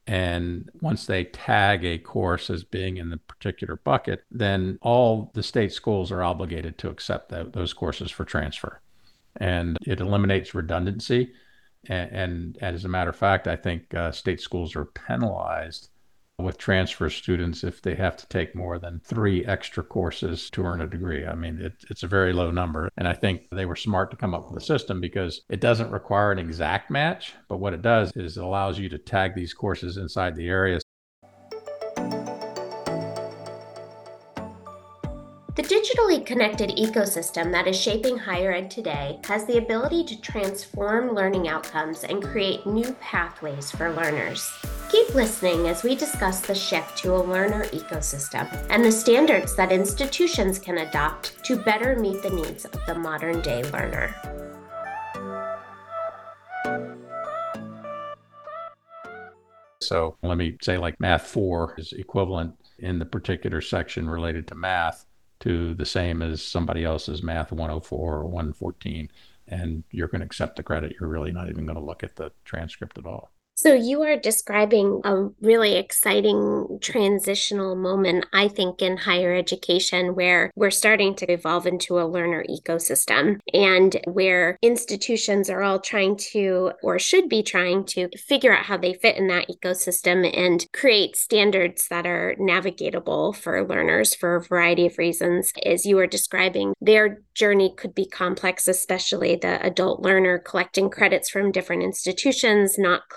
And 0.08 0.70
once 0.82 1.06
they 1.06 1.26
tag 1.26 1.86
a 1.86 1.98
course 1.98 2.50
as 2.50 2.64
being 2.64 2.98
in 2.98 3.10
the 3.10 3.18
particular 3.18 3.76
bucket, 3.78 4.24
then 4.32 4.80
all 4.82 5.32
the 5.34 5.44
state 5.44 5.72
schools 5.72 6.12
are 6.12 6.24
obligated 6.24 6.78
to 6.80 6.90
accept 6.90 7.30
that, 7.30 7.54
those 7.54 7.74
courses 7.74 8.10
for 8.10 8.26
transfer 8.26 8.82
and 9.38 9.78
it 9.86 10.00
eliminates 10.00 10.54
redundancy. 10.54 11.32
And, 11.88 12.12
and, 12.12 12.58
as 12.62 12.86
a 12.86 12.90
matter 12.90 13.10
of 13.10 13.16
fact, 13.16 13.48
I 13.48 13.56
think 13.56 13.94
uh, 13.94 14.12
state 14.12 14.40
schools 14.40 14.76
are 14.76 14.86
penalized 14.86 15.90
with 16.44 16.58
transfer 16.58 17.10
students 17.10 17.64
if 17.64 17.82
they 17.82 17.96
have 17.96 18.18
to 18.18 18.28
take 18.28 18.56
more 18.56 18.80
than 18.80 19.02
three 19.04 19.46
extra 19.46 19.84
courses 19.84 20.50
to 20.52 20.64
earn 20.66 20.82
a 20.82 20.88
degree. 20.88 21.26
I 21.26 21.36
mean, 21.36 21.60
it, 21.62 21.74
it's 21.90 22.04
a 22.04 22.08
very 22.08 22.34
low 22.34 22.52
number. 22.52 22.90
And 22.98 23.08
I 23.08 23.14
think 23.14 23.48
they 23.52 23.66
were 23.66 23.76
smart 23.76 24.12
to 24.12 24.18
come 24.18 24.34
up 24.34 24.50
with 24.50 24.62
a 24.62 24.66
system 24.66 25.02
because 25.02 25.42
it 25.50 25.62
doesn't 25.62 25.92
require 25.92 26.32
an 26.32 26.40
exact 26.40 26.90
match, 26.90 27.34
but 27.48 27.58
what 27.58 27.74
it 27.74 27.82
does 27.82 28.12
is 28.16 28.38
it 28.38 28.44
allows 28.44 28.78
you 28.80 28.90
to 28.90 28.98
tag 28.98 29.36
these 29.36 29.54
courses 29.54 29.98
inside 29.98 30.36
the 30.36 30.48
area 30.48 30.80
digitally 35.92 36.26
connected 36.26 36.70
ecosystem 36.72 37.52
that 37.52 37.68
is 37.68 37.80
shaping 37.80 38.18
higher 38.18 38.52
ed 38.52 38.70
today 38.70 39.20
has 39.24 39.46
the 39.46 39.58
ability 39.58 40.04
to 40.04 40.20
transform 40.22 41.14
learning 41.14 41.48
outcomes 41.48 42.04
and 42.04 42.24
create 42.24 42.66
new 42.66 42.94
pathways 43.02 43.72
for 43.72 43.92
learners. 43.94 44.52
Keep 44.90 45.16
listening 45.16 45.68
as 45.68 45.84
we 45.84 45.96
discuss 45.96 46.42
the 46.42 46.56
shift 46.56 46.98
to 46.98 47.16
a 47.16 47.18
learner 47.18 47.66
ecosystem 47.68 48.48
and 48.70 48.84
the 48.84 48.92
standards 48.92 49.56
that 49.56 49.72
institutions 49.72 50.60
can 50.60 50.80
adopt 50.80 51.44
to 51.44 51.58
better 51.58 51.98
meet 51.98 52.22
the 52.22 52.30
needs 52.30 52.66
of 52.66 52.86
the 52.86 52.96
modern 52.96 53.42
day 53.42 53.64
learner. 53.72 54.14
So 59.82 60.16
let 60.22 60.38
me 60.38 60.58
say, 60.62 60.78
like 60.78 61.00
Math 61.00 61.28
4 61.28 61.76
is 61.78 61.92
equivalent 61.92 62.56
in 62.80 62.98
the 63.00 63.06
particular 63.06 63.62
section 63.62 64.10
related 64.10 64.48
to 64.48 64.56
math 64.56 65.06
to 65.42 65.74
the 65.74 65.86
same 65.86 66.22
as 66.22 66.42
somebody 66.42 66.84
else's 66.84 67.22
math 67.22 67.52
104 67.52 68.16
or 68.16 68.24
114 68.26 69.10
and 69.48 69.84
you're 69.92 70.08
going 70.08 70.22
to 70.22 70.26
accept 70.26 70.56
the 70.56 70.64
credit. 70.64 70.96
You're 71.00 71.10
really 71.10 71.32
not 71.32 71.50
even 71.50 71.66
going 71.66 71.78
to 71.78 71.84
look 71.84 72.04
at 72.04 72.16
the 72.16 72.32
transcript 72.46 72.98
at 72.98 73.06
all 73.06 73.32
so, 73.62 73.76
you 73.76 74.02
are 74.02 74.18
describing 74.18 75.02
a 75.04 75.28
really 75.40 75.76
exciting 75.76 76.80
transitional 76.82 77.76
moment, 77.76 78.26
I 78.34 78.48
think, 78.48 78.82
in 78.82 78.98
higher 78.98 79.36
education 79.36 80.16
where 80.16 80.50
we're 80.56 80.72
starting 80.72 81.14
to 81.18 81.32
evolve 81.32 81.68
into 81.68 82.00
a 82.00 82.08
learner 82.08 82.44
ecosystem 82.50 83.40
and 83.54 84.02
where 84.08 84.58
institutions 84.64 85.48
are 85.48 85.62
all 85.62 85.80
trying 85.80 86.18
to, 86.32 86.72
or 86.82 86.98
should 86.98 87.30
be 87.30 87.44
trying 87.44 87.86
to, 87.86 88.10
figure 88.18 88.52
out 88.52 88.66
how 88.66 88.78
they 88.78 88.96
fit 88.96 89.16
in 89.16 89.28
that 89.28 89.48
ecosystem 89.48 90.28
and 90.36 90.66
create 90.74 91.16
standards 91.16 91.88
that 91.90 92.08
are 92.08 92.36
navigatable 92.40 93.36
for 93.36 93.64
learners 93.64 94.16
for 94.16 94.38
a 94.38 94.42
variety 94.42 94.88
of 94.88 94.98
reasons. 94.98 95.54
As 95.64 95.86
you 95.86 95.98
were 95.98 96.08
describing, 96.08 96.74
their 96.82 97.22
journey 97.36 97.76
could 97.78 97.94
be 97.94 98.08
complex, 98.08 98.68
especially 98.68 99.36
the 99.36 99.64
adult 99.64 100.02
learner 100.02 100.40
collecting 100.40 100.90
credits 100.90 101.30
from 101.30 101.52
different 101.52 101.84
institutions, 101.84 102.80
not 102.80 103.08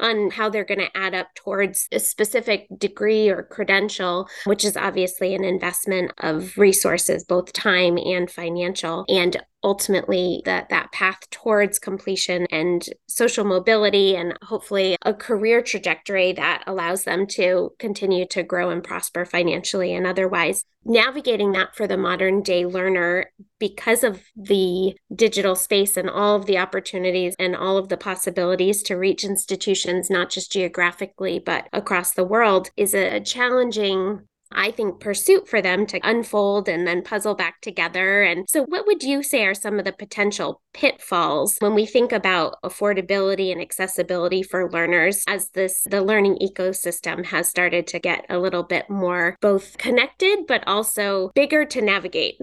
on 0.00 0.30
how 0.30 0.48
they're 0.48 0.64
going 0.64 0.80
to 0.80 0.96
add 0.96 1.14
up 1.14 1.28
towards 1.34 1.88
a 1.92 2.00
specific 2.00 2.66
degree 2.78 3.28
or 3.28 3.42
credential, 3.42 4.28
which 4.44 4.64
is 4.64 4.76
obviously 4.76 5.34
an 5.34 5.44
investment 5.44 6.12
of 6.18 6.56
resources, 6.56 7.24
both 7.24 7.52
time 7.52 7.98
and 7.98 8.30
financial. 8.30 9.04
And 9.08 9.36
ultimately 9.62 10.42
that 10.44 10.68
that 10.68 10.92
path 10.92 11.18
towards 11.30 11.78
completion 11.78 12.46
and 12.50 12.88
social 13.08 13.44
mobility 13.44 14.16
and 14.16 14.34
hopefully 14.42 14.96
a 15.02 15.12
career 15.12 15.62
trajectory 15.62 16.32
that 16.32 16.62
allows 16.66 17.04
them 17.04 17.26
to 17.26 17.72
continue 17.78 18.26
to 18.26 18.42
grow 18.42 18.70
and 18.70 18.84
prosper 18.84 19.24
financially 19.24 19.94
and 19.94 20.06
otherwise. 20.06 20.64
Navigating 20.84 21.52
that 21.52 21.74
for 21.74 21.86
the 21.86 21.96
modern 21.96 22.40
day 22.42 22.64
learner 22.64 23.26
because 23.58 24.04
of 24.04 24.22
the 24.36 24.96
digital 25.14 25.56
space 25.56 25.96
and 25.96 26.08
all 26.08 26.36
of 26.36 26.46
the 26.46 26.58
opportunities 26.58 27.34
and 27.38 27.56
all 27.56 27.76
of 27.76 27.88
the 27.88 27.96
possibilities 27.96 28.82
to 28.84 28.94
reach 28.94 29.24
institutions 29.24 30.08
not 30.08 30.30
just 30.30 30.52
geographically 30.52 31.38
but 31.38 31.68
across 31.72 32.14
the 32.14 32.24
world 32.24 32.70
is 32.76 32.94
a 32.94 33.20
challenging 33.20 34.20
I 34.52 34.70
think, 34.70 35.00
pursuit 35.00 35.48
for 35.48 35.60
them 35.60 35.86
to 35.86 36.00
unfold 36.02 36.68
and 36.68 36.86
then 36.86 37.02
puzzle 37.02 37.34
back 37.34 37.60
together. 37.60 38.22
And 38.22 38.48
so, 38.48 38.64
what 38.64 38.86
would 38.86 39.02
you 39.02 39.22
say 39.22 39.44
are 39.44 39.54
some 39.54 39.78
of 39.78 39.84
the 39.84 39.92
potential 39.92 40.62
pitfalls 40.72 41.56
when 41.58 41.74
we 41.74 41.86
think 41.86 42.12
about 42.12 42.56
affordability 42.64 43.52
and 43.52 43.60
accessibility 43.60 44.42
for 44.42 44.70
learners 44.70 45.24
as 45.28 45.50
this 45.50 45.82
the 45.90 46.02
learning 46.02 46.38
ecosystem 46.42 47.26
has 47.26 47.48
started 47.48 47.86
to 47.88 47.98
get 47.98 48.24
a 48.28 48.38
little 48.38 48.62
bit 48.62 48.88
more 48.88 49.36
both 49.40 49.76
connected 49.78 50.46
but 50.46 50.66
also 50.66 51.30
bigger 51.34 51.64
to 51.64 51.82
navigate? 51.82 52.36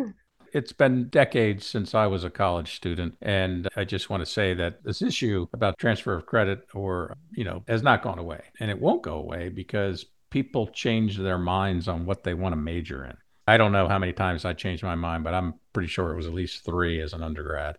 It's 0.53 0.71
been 0.71 1.09
decades 1.09 1.65
since 1.65 1.93
I 1.93 2.07
was 2.07 2.23
a 2.23 2.29
college 2.29 2.75
student. 2.75 3.17
And 3.21 3.67
I 3.75 3.83
just 3.83 4.09
want 4.09 4.21
to 4.21 4.25
say 4.25 4.53
that 4.53 4.83
this 4.85 5.01
issue 5.01 5.47
about 5.51 5.77
transfer 5.77 6.13
of 6.13 6.25
credit 6.25 6.65
or, 6.73 7.17
you 7.33 7.43
know, 7.43 7.63
has 7.67 7.83
not 7.83 8.01
gone 8.01 8.19
away. 8.19 8.41
And 8.61 8.71
it 8.71 8.79
won't 8.79 9.03
go 9.03 9.15
away 9.15 9.49
because 9.49 10.05
people 10.29 10.67
change 10.67 11.17
their 11.17 11.37
minds 11.37 11.87
on 11.87 12.05
what 12.05 12.23
they 12.23 12.33
want 12.33 12.53
to 12.53 12.57
major 12.57 13.05
in. 13.05 13.17
I 13.47 13.57
don't 13.57 13.71
know 13.71 13.87
how 13.87 13.99
many 13.99 14.13
times 14.13 14.43
I 14.43 14.53
changed 14.53 14.83
my 14.83 14.95
mind, 14.95 15.23
but 15.23 15.33
I'm 15.33 15.55
pretty 15.71 15.87
sure 15.87 16.11
it 16.11 16.17
was 16.17 16.25
at 16.27 16.33
least 16.33 16.65
three 16.65 16.99
as 17.01 17.13
an 17.13 17.23
undergrad. 17.23 17.77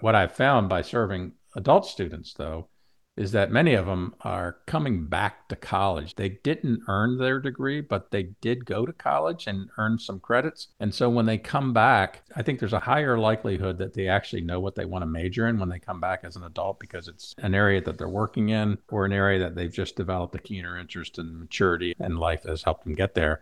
What 0.00 0.14
I've 0.14 0.34
found 0.34 0.68
by 0.68 0.82
serving 0.82 1.32
adult 1.54 1.86
students, 1.86 2.34
though, 2.34 2.68
is 3.16 3.32
that 3.32 3.50
many 3.50 3.72
of 3.74 3.86
them 3.86 4.14
are 4.20 4.58
coming 4.66 5.06
back 5.06 5.48
to 5.48 5.56
college. 5.56 6.14
They 6.14 6.28
didn't 6.28 6.82
earn 6.86 7.16
their 7.16 7.40
degree, 7.40 7.80
but 7.80 8.10
they 8.10 8.24
did 8.42 8.66
go 8.66 8.84
to 8.84 8.92
college 8.92 9.46
and 9.46 9.70
earn 9.78 9.98
some 9.98 10.20
credits. 10.20 10.68
And 10.80 10.94
so 10.94 11.08
when 11.08 11.24
they 11.24 11.38
come 11.38 11.72
back, 11.72 12.22
I 12.36 12.42
think 12.42 12.60
there's 12.60 12.74
a 12.74 12.80
higher 12.80 13.18
likelihood 13.18 13.78
that 13.78 13.94
they 13.94 14.08
actually 14.08 14.42
know 14.42 14.60
what 14.60 14.74
they 14.74 14.84
want 14.84 15.02
to 15.02 15.06
major 15.06 15.48
in 15.48 15.58
when 15.58 15.70
they 15.70 15.78
come 15.78 16.00
back 16.00 16.20
as 16.24 16.36
an 16.36 16.44
adult 16.44 16.78
because 16.78 17.08
it's 17.08 17.34
an 17.38 17.54
area 17.54 17.80
that 17.80 17.96
they're 17.96 18.08
working 18.08 18.50
in 18.50 18.76
or 18.90 19.06
an 19.06 19.12
area 19.12 19.38
that 19.38 19.54
they've 19.54 19.72
just 19.72 19.96
developed 19.96 20.34
a 20.34 20.38
keener 20.38 20.78
interest 20.78 21.18
in 21.18 21.38
maturity 21.38 21.94
and 21.98 22.18
life 22.18 22.42
has 22.44 22.62
helped 22.62 22.84
them 22.84 22.94
get 22.94 23.14
there. 23.14 23.40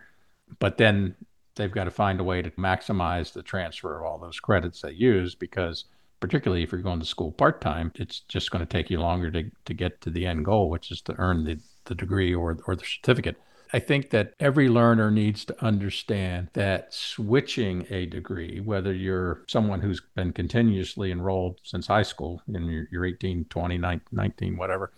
But 0.59 0.77
then 0.77 1.15
they've 1.55 1.71
got 1.71 1.85
to 1.85 1.91
find 1.91 2.19
a 2.19 2.23
way 2.23 2.41
to 2.41 2.51
maximize 2.51 3.33
the 3.33 3.43
transfer 3.43 3.97
of 3.97 4.05
all 4.05 4.19
those 4.19 4.39
credits 4.39 4.81
they 4.81 4.91
use 4.91 5.35
because 5.35 5.85
particularly 6.19 6.63
if 6.63 6.71
you're 6.71 6.81
going 6.81 6.99
to 6.99 7.05
school 7.05 7.31
part 7.31 7.61
time, 7.61 7.91
it's 7.95 8.21
just 8.21 8.51
going 8.51 8.65
to 8.65 8.71
take 8.71 8.89
you 8.89 8.99
longer 8.99 9.31
to, 9.31 9.43
to 9.65 9.73
get 9.73 10.01
to 10.01 10.09
the 10.09 10.25
end 10.25 10.45
goal, 10.45 10.69
which 10.69 10.91
is 10.91 11.01
to 11.01 11.15
earn 11.17 11.43
the, 11.43 11.59
the 11.85 11.95
degree 11.95 12.33
or, 12.33 12.57
or 12.67 12.75
the 12.75 12.85
certificate. 12.85 13.37
I 13.73 13.79
think 13.79 14.11
that 14.11 14.33
every 14.39 14.69
learner 14.69 15.11
needs 15.11 15.43
to 15.45 15.65
understand 15.65 16.49
that 16.53 16.93
switching 16.93 17.85
a 17.89 18.05
degree, 18.05 18.59
whether 18.59 18.93
you're 18.93 19.43
someone 19.47 19.81
who's 19.81 20.01
been 20.15 20.33
continuously 20.33 21.11
enrolled 21.11 21.59
since 21.63 21.87
high 21.87 22.03
school, 22.03 22.41
and 22.47 22.67
you're, 22.67 22.87
you're 22.91 23.05
18, 23.05 23.45
20, 23.45 23.77
19, 24.11 24.57
whatever, 24.57 24.91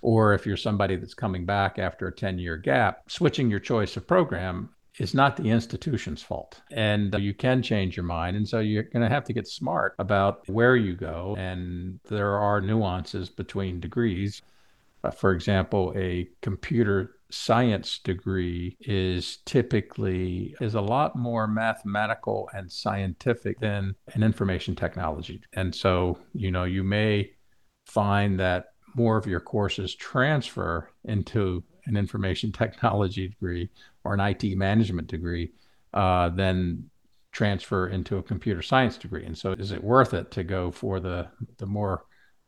or 0.00 0.34
if 0.34 0.46
you're 0.46 0.56
somebody 0.56 0.96
that's 0.96 1.14
coming 1.14 1.44
back 1.44 1.78
after 1.78 2.06
a 2.06 2.14
10 2.14 2.38
year 2.38 2.56
gap, 2.56 3.02
switching 3.10 3.50
your 3.50 3.60
choice 3.60 3.96
of 3.96 4.06
program 4.06 4.70
is 4.98 5.14
not 5.14 5.36
the 5.36 5.48
institution's 5.48 6.22
fault. 6.22 6.60
And 6.70 7.14
you 7.18 7.34
can 7.34 7.62
change 7.62 7.96
your 7.96 8.04
mind. 8.04 8.36
And 8.36 8.48
so 8.48 8.60
you're 8.60 8.82
going 8.82 9.02
to 9.02 9.08
have 9.08 9.24
to 9.24 9.32
get 9.32 9.46
smart 9.48 9.94
about 9.98 10.48
where 10.48 10.76
you 10.76 10.94
go. 10.94 11.34
And 11.38 11.98
there 12.08 12.38
are 12.38 12.60
nuances 12.60 13.30
between 13.30 13.80
degrees. 13.80 14.42
Uh, 15.04 15.10
for 15.10 15.32
example, 15.32 15.92
a 15.96 16.28
computer 16.42 17.16
science 17.30 17.98
degree 17.98 18.76
is 18.80 19.38
typically 19.46 20.54
is 20.60 20.74
a 20.74 20.80
lot 20.80 21.16
more 21.16 21.46
mathematical 21.46 22.50
and 22.52 22.70
scientific 22.70 23.58
than 23.58 23.94
an 24.14 24.22
information 24.22 24.76
technology. 24.76 25.40
And 25.54 25.74
so, 25.74 26.18
you 26.34 26.50
know, 26.50 26.64
you 26.64 26.84
may 26.84 27.30
find 27.86 28.38
that 28.38 28.66
more 28.94 29.16
of 29.16 29.26
your 29.26 29.40
courses 29.40 29.94
transfer 29.94 30.90
into 31.04 31.64
an 31.86 31.96
information 31.96 32.52
technology 32.62 33.28
degree 33.28 33.70
or 34.04 34.14
an 34.14 34.20
IT 34.20 34.56
management 34.56 35.08
degree 35.08 35.52
uh, 35.94 36.28
than 36.30 36.90
transfer 37.32 37.88
into 37.88 38.18
a 38.18 38.22
computer 38.22 38.62
science 38.62 38.96
degree. 38.96 39.24
And 39.24 39.36
so, 39.36 39.52
is 39.52 39.72
it 39.72 39.82
worth 39.82 40.14
it 40.14 40.30
to 40.32 40.44
go 40.44 40.70
for 40.70 41.00
the 41.00 41.28
the 41.58 41.66
more 41.66 42.04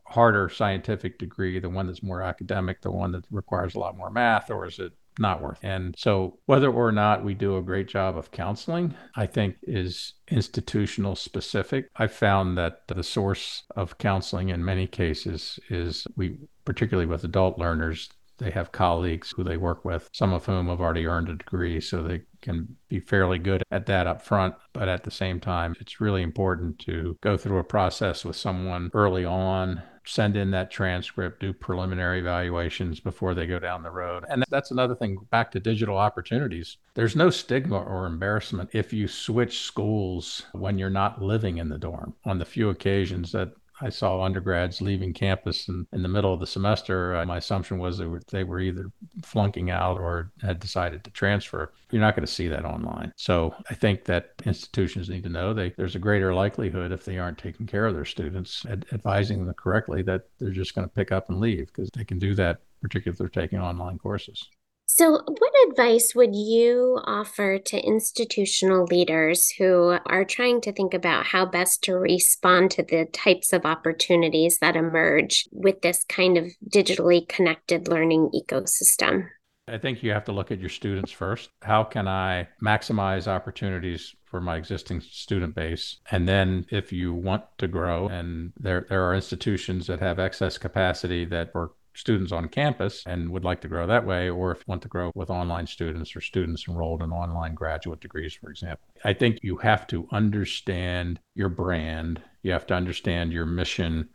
harder 0.07 0.49
scientific 0.49 1.19
degree, 1.19 1.59
the 1.59 1.71
one 1.71 1.87
that's 1.87 2.03
more 2.03 2.23
academic, 2.23 2.83
the 2.83 2.91
one 2.91 3.13
that 3.13 3.25
requires 3.31 3.75
a 3.75 3.79
lot 3.79 3.97
more 3.97 4.11
math, 4.11 4.51
or 4.51 4.67
is 4.67 4.79
it 4.79 4.93
not 5.19 5.41
worth. 5.41 5.63
It? 5.63 5.69
And 5.69 5.95
so 5.97 6.39
whether 6.47 6.71
or 6.71 6.93
not 6.93 7.25
we 7.25 7.35
do 7.35 7.57
a 7.57 7.63
great 7.63 7.89
job 7.89 8.17
of 8.17 8.31
counseling, 8.31 8.95
I 9.17 9.27
think 9.27 9.57
is 9.63 10.15
institutional 10.29 11.17
specific. 11.17 11.89
I 11.97 12.07
found 12.07 12.59
that 12.59 12.87
the 12.89 13.03
source 13.03 13.65
of 13.77 13.99
counseling 13.99 14.49
in 14.49 14.65
many 14.65 14.87
cases 14.87 15.59
is 15.69 16.07
we 16.17 16.37
particularly 16.65 17.07
with 17.07 17.25
adult 17.25 17.59
learners 17.59 18.11
they 18.39 18.51
have 18.51 18.73
colleagues 18.73 19.33
who 19.37 19.45
they 19.45 19.57
work 19.57 19.85
with, 19.85 20.09
some 20.13 20.33
of 20.33 20.45
whom 20.47 20.69
have 20.69 20.81
already 20.81 21.07
earned 21.07 21.29
a 21.29 21.35
degree, 21.35 21.81
so 21.81 22.03
they 22.03 22.23
can 22.41 22.77
be 22.89 23.01
fairly 23.01 23.39
good 23.39 23.63
at 23.71 23.87
that 23.87 24.07
up 24.07 24.23
front. 24.23 24.55
But 24.73 24.89
at 24.89 25.05
the 25.05 25.11
same 25.11 25.41
time, 25.41 25.75
it's 25.81 26.01
really 26.01 26.23
important 26.23 26.79
to 26.81 27.17
go 27.23 27.37
through 27.37 27.59
a 27.59 27.65
process 27.65 28.25
with 28.25 28.37
someone 28.37 28.91
early 28.93 29.25
on, 29.25 29.83
send 30.07 30.37
in 30.37 30.51
that 30.51 30.71
transcript, 30.71 31.41
do 31.41 31.53
preliminary 31.53 32.21
evaluations 32.21 33.01
before 33.01 33.35
they 33.35 33.47
go 33.47 33.59
down 33.59 33.83
the 33.83 33.91
road. 33.91 34.25
And 34.29 34.45
that's 34.51 34.71
another 34.71 34.95
thing 34.95 35.17
back 35.31 35.51
to 35.53 35.61
digital 35.61 35.97
opportunities. 35.97 36.77
There's 36.95 37.17
no 37.17 37.31
stigma 37.31 37.81
or 37.81 38.07
embarrassment 38.07 38.71
if 38.73 38.93
you 38.93 39.09
switch 39.09 39.61
schools 39.61 40.43
when 40.53 40.79
you're 40.79 40.91
not 40.91 41.23
living 41.23 41.59
in 41.59 41.69
the 41.69 41.79
dorm. 41.79 42.15
On 42.25 42.39
the 42.39 42.45
few 42.45 42.69
occasions 42.69 43.33
that 43.33 43.53
I 43.85 43.91
saw 43.91 44.23
undergrads 44.23 44.81
leaving 44.81 45.13
campus 45.13 45.69
in, 45.69 45.87
in 45.93 46.03
the 46.03 46.09
middle 46.09 46.33
of 46.33 46.41
the 46.41 46.47
semester. 46.47 47.17
Uh, 47.17 47.27
my 47.27 47.37
assumption 47.37 47.79
was 47.79 47.99
they 47.99 48.07
were, 48.07 48.23
they 48.31 48.43
were 48.43 48.61
either 48.61 48.91
flunking 49.23 49.71
out 49.71 49.99
or 49.99 50.33
had 50.41 50.59
decided 50.59 51.05
to 51.05 51.11
transfer. 51.11 51.73
You're 51.91 52.01
not 52.01 52.17
going 52.17 52.27
to 52.27 52.33
see 52.33 52.49
that 52.49 52.65
online. 52.65 53.13
So 53.17 53.55
I 53.69 53.75
think 53.75 54.05
that 54.05 54.33
institutions 54.47 55.11
need 55.11 55.23
to 55.25 55.29
know 55.29 55.53
they, 55.53 55.75
there's 55.77 55.97
a 55.97 55.99
greater 56.01 56.33
likelihood 56.33 56.93
if 56.93 57.05
they 57.05 57.19
aren't 57.19 57.37
taking 57.37 57.67
care 57.67 57.85
of 57.85 57.95
their 57.95 58.07
students, 58.07 58.65
ad- 58.71 58.87
advising 58.93 59.45
them 59.45 59.55
correctly, 59.55 60.01
that 60.03 60.23
they're 60.39 60.51
just 60.51 60.75
going 60.75 60.89
to 60.89 60.95
pick 60.95 61.13
up 61.13 61.29
and 61.29 61.39
leave 61.39 61.67
because 61.67 61.91
they 61.95 62.05
can 62.05 62.19
do 62.19 62.35
that, 62.35 62.61
particularly 62.81 63.15
if 63.15 63.19
they're 63.19 63.43
taking 63.43 63.59
online 63.59 63.99
courses. 63.99 64.49
So, 64.97 65.25
what 65.27 65.53
advice 65.69 66.13
would 66.15 66.37
you 66.37 67.01
offer 67.03 67.59
to 67.59 67.85
institutional 67.85 68.85
leaders 68.85 69.51
who 69.59 69.99
are 70.07 70.25
trying 70.25 70.61
to 70.61 70.73
think 70.73 70.95
about 70.95 71.27
how 71.27 71.47
best 71.47 71.83
to 71.85 71.97
respond 71.97 72.71
to 72.71 72.85
the 72.85 73.07
types 73.07 73.53
of 73.53 73.67
opportunities 73.67 74.59
that 74.61 74.77
emerge 74.77 75.49
with 75.51 75.81
this 75.81 76.05
kind 76.05 76.39
of 76.39 76.47
digitally 76.69 77.29
connected 77.29 77.89
learning 77.89 78.31
ecosystem? 78.33 79.31
I 79.67 79.79
think 79.79 80.05
you 80.05 80.13
have 80.13 80.27
to 80.27 80.33
look 80.33 80.53
at 80.53 80.61
your 80.61 80.69
students 80.69 81.11
first. 81.11 81.51
How 81.63 81.83
can 81.83 82.07
I 82.07 82.47
maximize 82.63 83.27
opportunities 83.27 84.15
for 84.27 84.41
my 84.41 84.57
existing 84.57 85.01
student 85.01 85.57
base? 85.57 85.99
And 86.13 86.29
then 86.29 86.67
if 86.71 86.93
you 86.93 87.13
want 87.13 87.43
to 87.59 87.67
grow 87.67 88.07
and 88.07 88.53
there 88.61 88.87
there 88.89 89.03
are 89.03 89.17
institutions 89.17 89.89
that 89.89 89.99
have 89.99 90.21
excess 90.21 90.57
capacity 90.57 91.25
that 91.25 91.53
work 91.53 91.73
students 91.95 92.33
on 92.33 92.49
campus 92.49 93.03
and 93.07 93.31
would 93.31 93.45
like 93.45 93.61
to 93.61 93.69
grow 93.69 93.87
that 93.87 94.05
way, 94.05 94.29
or 94.29 94.53
if 94.53 94.59
you 94.59 94.65
want 94.67 94.83
to 94.83 94.89
grow 94.89 95.11
with 95.15 95.31
online 95.31 95.67
students 95.67 96.15
or 96.15 96.21
students 96.21 96.67
enrolled 96.69 97.03
in 97.03 97.13
online 97.13 97.55
graduate 97.55 98.01
degrees, 98.01 98.35
for 98.35 98.51
example. 98.51 98.87
I 99.05 99.13
think 99.13 99.39
you 99.43 99.57
have 99.59 99.87
to 99.89 100.09
understand 100.13 101.21
your 101.35 101.49
brand, 101.49 102.21
you 102.43 102.53
have 102.53 102.67
to 102.67 102.75
understand 102.75 103.33
your 103.33 103.47
mission, 103.47 104.09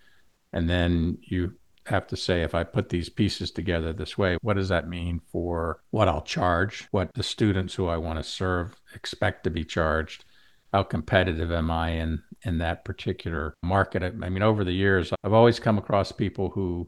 and 0.54 0.70
then 0.70 1.18
you 1.22 1.54
have 1.86 2.08
to 2.08 2.18
say 2.18 2.44
if 2.44 2.54
I 2.54 2.64
put 2.64 2.90
these 2.90 3.10
pieces 3.10 3.52
together 3.52 3.94
this 3.94 4.18
way, 4.18 4.38
what 4.42 4.56
does 4.56 4.70
that 4.70 4.88
mean 4.88 5.22
for 5.32 5.82
what 5.90 6.08
I'll 6.08 6.22
charge, 6.22 6.88
what 6.92 7.14
the 7.14 7.24
students 7.24 7.74
who 7.74 7.88
I 7.88 7.98
want 7.98 8.20
to 8.20 8.24
serve 8.24 8.76
expect 8.94 9.44
to 9.46 9.50
be 9.50 9.64
charged? 9.64 10.26
How 10.72 10.84
competitive 10.84 11.52
am 11.52 11.72
I 11.72 11.92
in 11.92 12.22
in 12.44 12.60
that 12.60 12.86
particular 12.86 13.56
market? 13.64 14.04
I 14.04 14.12
mean, 14.30 14.44
over 14.44 14.64
the 14.64 14.72
years, 14.72 15.12
I've 15.24 15.34
always 15.34 15.60
come 15.60 15.80
across 15.80 16.12
people 16.12 16.50
who 16.50 16.88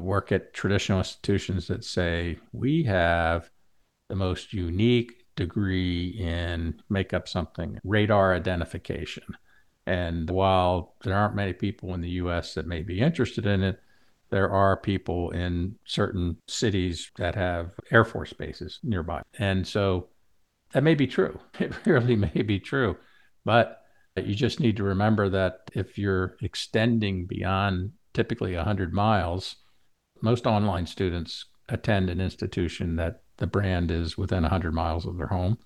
work 0.00 0.32
at 0.32 0.54
traditional 0.54 0.98
institutions 0.98 1.68
that 1.68 1.84
say 1.84 2.38
we 2.52 2.84
have 2.84 3.50
the 4.08 4.16
most 4.16 4.52
unique 4.52 5.24
degree 5.36 6.08
in 6.18 6.80
make 6.88 7.12
up 7.12 7.28
something 7.28 7.78
radar 7.84 8.34
identification. 8.34 9.24
And 9.86 10.28
while 10.28 10.94
there 11.04 11.14
aren't 11.14 11.36
many 11.36 11.52
people 11.52 11.94
in 11.94 12.00
the 12.00 12.10
US 12.10 12.54
that 12.54 12.66
may 12.66 12.82
be 12.82 13.00
interested 13.00 13.46
in 13.46 13.62
it 13.62 13.80
there 14.30 14.50
are 14.50 14.76
people 14.76 15.30
in 15.30 15.76
certain 15.84 16.36
cities 16.46 17.10
that 17.16 17.34
have 17.34 17.72
air 17.90 18.04
force 18.04 18.32
bases 18.32 18.78
nearby. 18.82 19.22
And 19.38 19.66
so 19.66 20.08
that 20.72 20.82
may 20.82 20.94
be 20.94 21.06
true. 21.06 21.38
It 21.60 21.72
really 21.86 22.16
may 22.16 22.42
be 22.42 22.60
true. 22.60 22.96
But 23.44 23.82
you 24.16 24.34
just 24.34 24.60
need 24.60 24.76
to 24.76 24.82
remember 24.82 25.28
that 25.30 25.70
if 25.74 25.96
you're 25.96 26.36
extending 26.42 27.26
beyond 27.26 27.92
typically 28.14 28.54
100 28.56 28.92
miles 28.92 29.56
most 30.20 30.46
online 30.46 30.86
students 30.86 31.46
attend 31.68 32.10
an 32.10 32.20
institution 32.20 32.96
that 32.96 33.22
the 33.36 33.46
brand 33.46 33.90
is 33.90 34.18
within 34.18 34.42
100 34.42 34.72
miles 34.72 35.06
of 35.06 35.16
their 35.16 35.26
home, 35.26 35.58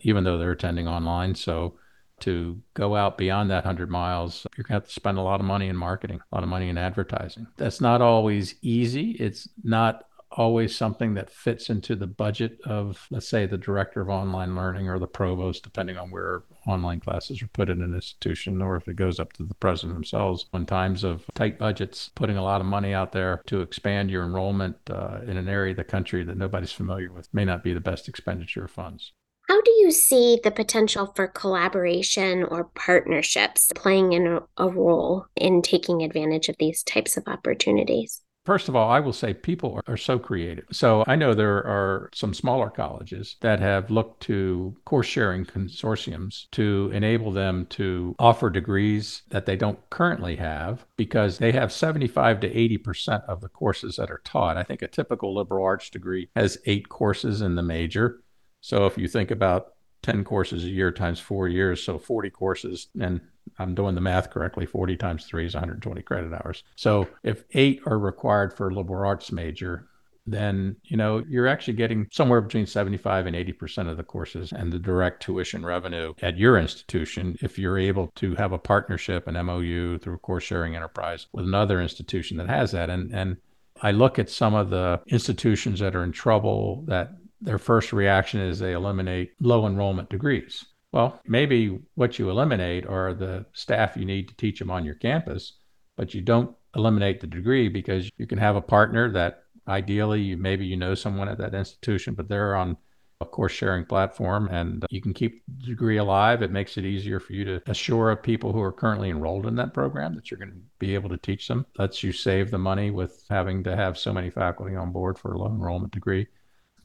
even 0.00 0.24
though 0.24 0.38
they're 0.38 0.52
attending 0.52 0.86
online. 0.88 1.34
So 1.34 1.76
to 2.20 2.60
go 2.74 2.96
out 2.96 3.18
beyond 3.18 3.50
that 3.50 3.64
100 3.64 3.90
miles, 3.90 4.46
you're 4.56 4.64
going 4.64 4.80
to 4.80 4.84
have 4.84 4.88
to 4.88 4.92
spend 4.92 5.18
a 5.18 5.22
lot 5.22 5.40
of 5.40 5.46
money 5.46 5.68
in 5.68 5.76
marketing, 5.76 6.20
a 6.20 6.34
lot 6.34 6.42
of 6.42 6.48
money 6.48 6.68
in 6.68 6.78
advertising. 6.78 7.46
That's 7.56 7.80
not 7.80 8.00
always 8.00 8.54
easy. 8.62 9.12
It's 9.12 9.48
not 9.62 10.05
always 10.32 10.74
something 10.74 11.14
that 11.14 11.30
fits 11.30 11.70
into 11.70 11.96
the 11.96 12.06
budget 12.06 12.58
of, 12.64 13.06
let's 13.10 13.28
say, 13.28 13.46
the 13.46 13.58
director 13.58 14.00
of 14.00 14.08
online 14.08 14.54
learning 14.54 14.88
or 14.88 14.98
the 14.98 15.06
provost, 15.06 15.62
depending 15.62 15.96
on 15.96 16.10
where 16.10 16.42
online 16.66 17.00
classes 17.00 17.42
are 17.42 17.48
put 17.48 17.70
in 17.70 17.82
an 17.82 17.94
institution, 17.94 18.60
or 18.60 18.76
if 18.76 18.88
it 18.88 18.96
goes 18.96 19.20
up 19.20 19.32
to 19.34 19.44
the 19.44 19.54
president 19.54 19.94
themselves. 19.94 20.46
In 20.52 20.66
times 20.66 21.04
of 21.04 21.24
tight 21.34 21.58
budgets, 21.58 22.10
putting 22.14 22.36
a 22.36 22.44
lot 22.44 22.60
of 22.60 22.66
money 22.66 22.92
out 22.92 23.12
there 23.12 23.42
to 23.46 23.60
expand 23.60 24.10
your 24.10 24.24
enrollment 24.24 24.76
uh, 24.90 25.20
in 25.26 25.36
an 25.36 25.48
area 25.48 25.70
of 25.70 25.76
the 25.76 25.84
country 25.84 26.24
that 26.24 26.36
nobody's 26.36 26.72
familiar 26.72 27.12
with 27.12 27.32
may 27.32 27.44
not 27.44 27.62
be 27.62 27.72
the 27.72 27.80
best 27.80 28.08
expenditure 28.08 28.64
of 28.64 28.70
funds. 28.70 29.12
How 29.48 29.60
do 29.62 29.70
you 29.70 29.92
see 29.92 30.40
the 30.42 30.50
potential 30.50 31.12
for 31.14 31.28
collaboration 31.28 32.42
or 32.42 32.64
partnerships 32.74 33.70
playing 33.76 34.12
in 34.12 34.26
a, 34.26 34.40
a 34.56 34.68
role 34.68 35.26
in 35.36 35.62
taking 35.62 36.02
advantage 36.02 36.48
of 36.48 36.56
these 36.58 36.82
types 36.82 37.16
of 37.16 37.28
opportunities? 37.28 38.22
First 38.46 38.68
of 38.68 38.76
all, 38.76 38.88
I 38.88 39.00
will 39.00 39.12
say 39.12 39.34
people 39.34 39.80
are, 39.88 39.96
so 39.96 40.18
creative. 40.18 40.66
So 40.70 41.02
I 41.06 41.16
know 41.16 41.34
there 41.34 41.56
are 41.56 42.10
some 42.14 42.32
smaller 42.32 42.70
colleges 42.70 43.36
that 43.40 43.58
have 43.60 43.90
looked 43.90 44.22
to 44.24 44.76
course 44.84 45.06
sharing 45.06 45.44
consortiums 45.44 46.48
to 46.52 46.90
enable 46.92 47.32
them 47.32 47.66
to 47.70 48.14
offer 48.18 48.48
degrees 48.50 49.22
that 49.30 49.46
they 49.46 49.56
don't 49.56 49.78
currently 49.90 50.36
have 50.36 50.86
because 50.96 51.38
they 51.38 51.50
have 51.52 51.72
75 51.72 52.40
to 52.40 52.48
80% 52.48 53.24
of 53.24 53.40
the 53.40 53.48
courses 53.48 53.96
that 53.96 54.10
are 54.10 54.20
taught. 54.22 54.56
I 54.56 54.62
think 54.62 54.82
a 54.82 54.88
typical 54.88 55.34
liberal 55.34 55.64
arts 55.64 55.90
degree 55.90 56.28
has 56.36 56.58
eight 56.66 56.88
courses 56.88 57.42
in 57.42 57.56
the 57.56 57.62
major. 57.62 58.20
So 58.60 58.86
if 58.86 58.96
you 58.96 59.08
think 59.08 59.30
about 59.32 59.72
10 60.02 60.22
courses 60.22 60.62
a 60.62 60.68
year 60.68 60.92
times 60.92 61.18
four 61.18 61.48
years, 61.48 61.82
so 61.82 61.98
40 61.98 62.30
courses, 62.30 62.88
and 63.00 63.20
I'm 63.58 63.74
doing 63.74 63.94
the 63.94 64.00
math 64.00 64.30
correctly, 64.30 64.66
40 64.66 64.96
times 64.96 65.26
three 65.26 65.46
is 65.46 65.54
120 65.54 66.02
credit 66.02 66.32
hours. 66.32 66.62
So 66.76 67.08
if 67.22 67.44
eight 67.52 67.80
are 67.86 67.98
required 67.98 68.52
for 68.52 68.68
a 68.68 68.74
liberal 68.74 69.06
arts 69.08 69.32
major, 69.32 69.88
then 70.26 70.76
you 70.84 70.96
know 70.96 71.22
you're 71.28 71.46
actually 71.46 71.74
getting 71.74 72.08
somewhere 72.10 72.40
between 72.40 72.66
75 72.66 73.26
and 73.26 73.36
80 73.36 73.52
percent 73.52 73.88
of 73.88 73.96
the 73.96 74.02
courses 74.02 74.52
and 74.52 74.72
the 74.72 74.78
direct 74.78 75.22
tuition 75.22 75.64
revenue 75.64 76.14
at 76.20 76.36
your 76.36 76.58
institution 76.58 77.36
if 77.40 77.58
you're 77.58 77.78
able 77.78 78.10
to 78.16 78.34
have 78.34 78.52
a 78.52 78.58
partnership 78.58 79.26
an 79.26 79.34
mou 79.46 79.98
through 79.98 80.14
a 80.14 80.18
course 80.18 80.44
sharing 80.44 80.74
enterprise 80.74 81.26
with 81.32 81.44
another 81.44 81.80
institution 81.80 82.36
that 82.38 82.48
has 82.48 82.72
that 82.72 82.90
and 82.90 83.12
and 83.14 83.36
i 83.82 83.90
look 83.90 84.18
at 84.18 84.28
some 84.28 84.54
of 84.54 84.70
the 84.70 85.00
institutions 85.06 85.78
that 85.78 85.94
are 85.94 86.02
in 86.02 86.12
trouble 86.12 86.82
that 86.86 87.12
their 87.40 87.58
first 87.58 87.92
reaction 87.92 88.40
is 88.40 88.58
they 88.58 88.72
eliminate 88.72 89.32
low 89.40 89.66
enrollment 89.66 90.08
degrees 90.10 90.64
well, 90.92 91.20
maybe 91.26 91.78
what 91.94 92.18
you 92.18 92.30
eliminate 92.30 92.86
are 92.86 93.12
the 93.12 93.46
staff 93.52 93.96
you 93.96 94.04
need 94.04 94.28
to 94.28 94.36
teach 94.36 94.58
them 94.58 94.70
on 94.70 94.84
your 94.84 94.94
campus, 94.94 95.58
but 95.96 96.14
you 96.14 96.20
don't 96.20 96.54
eliminate 96.74 97.20
the 97.20 97.26
degree 97.26 97.68
because 97.68 98.10
you 98.18 98.26
can 98.26 98.38
have 98.38 98.56
a 98.56 98.62
partner 98.62 99.10
that 99.12 99.44
ideally 99.68 100.20
you 100.20 100.36
maybe 100.36 100.64
you 100.64 100.76
know 100.76 100.94
someone 100.94 101.28
at 101.28 101.38
that 101.38 101.54
institution, 101.54 102.14
but 102.14 102.28
they're 102.28 102.56
on 102.56 102.76
a 103.20 103.24
course 103.24 103.52
sharing 103.52 103.84
platform 103.84 104.48
and 104.48 104.84
you 104.90 105.00
can 105.00 105.14
keep 105.14 105.42
the 105.46 105.66
degree 105.68 105.96
alive. 105.96 106.42
It 106.42 106.50
makes 106.50 106.76
it 106.76 106.84
easier 106.84 107.18
for 107.18 107.32
you 107.32 107.44
to 107.46 107.62
assure 107.66 108.14
people 108.16 108.52
who 108.52 108.60
are 108.60 108.72
currently 108.72 109.08
enrolled 109.08 109.46
in 109.46 109.56
that 109.56 109.72
program 109.72 110.14
that 110.14 110.30
you're 110.30 110.38
going 110.38 110.50
to 110.50 110.60
be 110.78 110.94
able 110.94 111.08
to 111.08 111.16
teach 111.16 111.48
them. 111.48 111.64
Lets 111.78 112.02
you 112.02 112.12
save 112.12 112.50
the 112.50 112.58
money 112.58 112.90
with 112.90 113.24
having 113.30 113.64
to 113.64 113.74
have 113.74 113.98
so 113.98 114.12
many 114.12 114.28
faculty 114.28 114.76
on 114.76 114.92
board 114.92 115.18
for 115.18 115.32
a 115.32 115.38
low 115.38 115.46
enrollment 115.46 115.92
degree. 115.92 116.26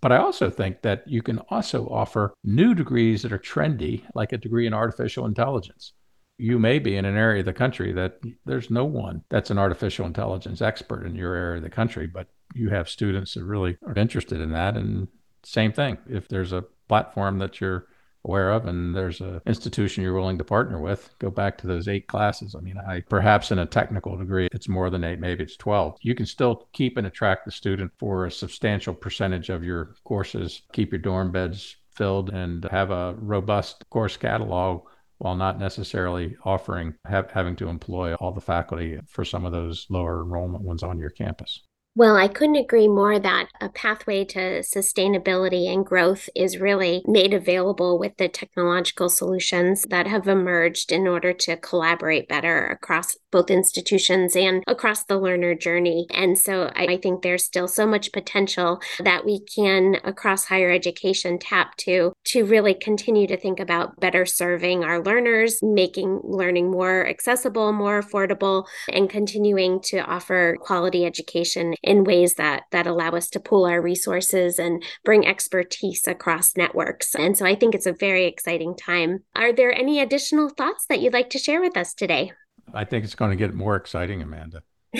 But 0.01 0.11
I 0.11 0.17
also 0.17 0.49
think 0.49 0.81
that 0.81 1.07
you 1.07 1.21
can 1.21 1.39
also 1.49 1.87
offer 1.87 2.33
new 2.43 2.73
degrees 2.73 3.21
that 3.21 3.31
are 3.31 3.37
trendy, 3.37 4.03
like 4.15 4.33
a 4.33 4.37
degree 4.37 4.65
in 4.65 4.73
artificial 4.73 5.25
intelligence. 5.25 5.93
You 6.37 6.57
may 6.57 6.79
be 6.79 6.95
in 6.95 7.05
an 7.05 7.15
area 7.15 7.41
of 7.41 7.45
the 7.45 7.53
country 7.53 7.93
that 7.93 8.19
there's 8.45 8.71
no 8.71 8.83
one 8.83 9.23
that's 9.29 9.51
an 9.51 9.59
artificial 9.59 10.07
intelligence 10.07 10.59
expert 10.59 11.05
in 11.05 11.15
your 11.15 11.35
area 11.35 11.57
of 11.57 11.63
the 11.63 11.69
country, 11.69 12.07
but 12.07 12.27
you 12.55 12.69
have 12.69 12.89
students 12.89 13.35
that 13.35 13.43
really 13.43 13.77
are 13.85 13.93
interested 13.93 14.41
in 14.41 14.51
that. 14.51 14.75
And 14.75 15.07
same 15.43 15.71
thing, 15.71 15.99
if 16.09 16.27
there's 16.27 16.51
a 16.51 16.65
platform 16.87 17.37
that 17.37 17.61
you're 17.61 17.85
aware 18.25 18.51
of 18.51 18.65
and 18.65 18.95
there's 18.95 19.19
an 19.21 19.41
institution 19.45 20.03
you're 20.03 20.13
willing 20.13 20.37
to 20.37 20.43
partner 20.43 20.79
with 20.79 21.09
go 21.19 21.29
back 21.29 21.57
to 21.57 21.67
those 21.67 21.87
eight 21.87 22.07
classes. 22.07 22.55
I 22.55 22.61
mean 22.61 22.77
i 22.87 23.01
perhaps 23.01 23.51
in 23.51 23.59
a 23.59 23.65
technical 23.65 24.17
degree 24.17 24.47
it's 24.51 24.69
more 24.69 24.89
than 24.89 25.03
eight 25.03 25.19
maybe 25.19 25.43
it's 25.43 25.57
12 25.57 25.97
you 26.01 26.15
can 26.15 26.25
still 26.25 26.67
keep 26.73 26.97
and 26.97 27.07
attract 27.07 27.45
the 27.45 27.51
student 27.51 27.91
for 27.97 28.25
a 28.25 28.31
substantial 28.31 28.93
percentage 28.93 29.49
of 29.49 29.63
your 29.63 29.95
courses 30.03 30.61
keep 30.71 30.91
your 30.91 30.99
dorm 30.99 31.31
beds 31.31 31.77
filled 31.95 32.29
and 32.29 32.65
have 32.71 32.91
a 32.91 33.15
robust 33.17 33.83
course 33.89 34.17
catalog 34.17 34.83
while 35.17 35.35
not 35.35 35.59
necessarily 35.59 36.35
offering 36.45 36.93
having 37.05 37.55
to 37.55 37.69
employ 37.69 38.15
all 38.15 38.31
the 38.31 38.41
faculty 38.41 38.99
for 39.07 39.23
some 39.23 39.45
of 39.45 39.51
those 39.51 39.85
lower 39.89 40.23
enrollment 40.23 40.63
ones 40.63 40.83
on 40.83 40.97
your 40.97 41.11
campus 41.11 41.61
well, 41.93 42.15
I 42.15 42.29
couldn't 42.29 42.55
agree 42.55 42.87
more 42.87 43.19
that 43.19 43.47
a 43.59 43.67
pathway 43.67 44.23
to 44.25 44.61
sustainability 44.61 45.67
and 45.67 45.85
growth 45.85 46.29
is 46.33 46.57
really 46.57 47.03
made 47.05 47.33
available 47.33 47.99
with 47.99 48.15
the 48.15 48.29
technological 48.29 49.09
solutions 49.09 49.83
that 49.89 50.07
have 50.07 50.29
emerged 50.29 50.93
in 50.93 51.05
order 51.05 51.33
to 51.33 51.57
collaborate 51.57 52.29
better 52.29 52.65
across 52.67 53.17
both 53.29 53.49
institutions 53.49 54.37
and 54.37 54.63
across 54.67 55.03
the 55.03 55.17
learner 55.17 55.53
journey. 55.53 56.07
And 56.11 56.37
so 56.37 56.71
I, 56.75 56.97
think 57.01 57.23
there's 57.23 57.45
still 57.45 57.67
so 57.67 57.87
much 57.87 58.11
potential 58.11 58.79
that 58.99 59.25
we 59.25 59.39
can, 59.55 59.95
across 60.03 60.45
higher 60.45 60.69
education, 60.69 61.39
tap 61.39 61.75
to 61.77 62.13
to 62.25 62.45
really 62.45 62.73
continue 62.75 63.25
to 63.27 63.37
think 63.37 63.59
about 63.59 63.99
better 63.99 64.25
serving 64.25 64.83
our 64.83 65.01
learners, 65.01 65.59
making 65.63 66.19
learning 66.23 66.69
more 66.69 67.07
accessible, 67.07 67.73
more 67.73 68.01
affordable, 68.01 68.65
and 68.91 69.09
continuing 69.09 69.81
to 69.81 69.97
offer 69.99 70.57
quality 70.61 71.05
education 71.05 71.73
in 71.83 72.03
ways 72.03 72.35
that 72.35 72.63
that 72.71 72.87
allow 72.87 73.11
us 73.11 73.29
to 73.31 73.39
pool 73.39 73.65
our 73.65 73.81
resources 73.81 74.59
and 74.59 74.83
bring 75.03 75.25
expertise 75.25 76.07
across 76.07 76.55
networks. 76.55 77.15
And 77.15 77.37
so 77.37 77.45
I 77.45 77.55
think 77.55 77.75
it's 77.75 77.85
a 77.85 77.93
very 77.93 78.25
exciting 78.25 78.75
time. 78.75 79.23
Are 79.35 79.53
there 79.53 79.73
any 79.73 79.99
additional 79.99 80.49
thoughts 80.49 80.85
that 80.89 80.99
you'd 80.99 81.13
like 81.13 81.29
to 81.31 81.39
share 81.39 81.61
with 81.61 81.77
us 81.77 81.93
today? 81.93 82.31
I 82.73 82.85
think 82.85 83.03
it's 83.03 83.15
going 83.15 83.31
to 83.31 83.37
get 83.37 83.53
more 83.53 83.75
exciting, 83.75 84.21
Amanda. 84.21 84.63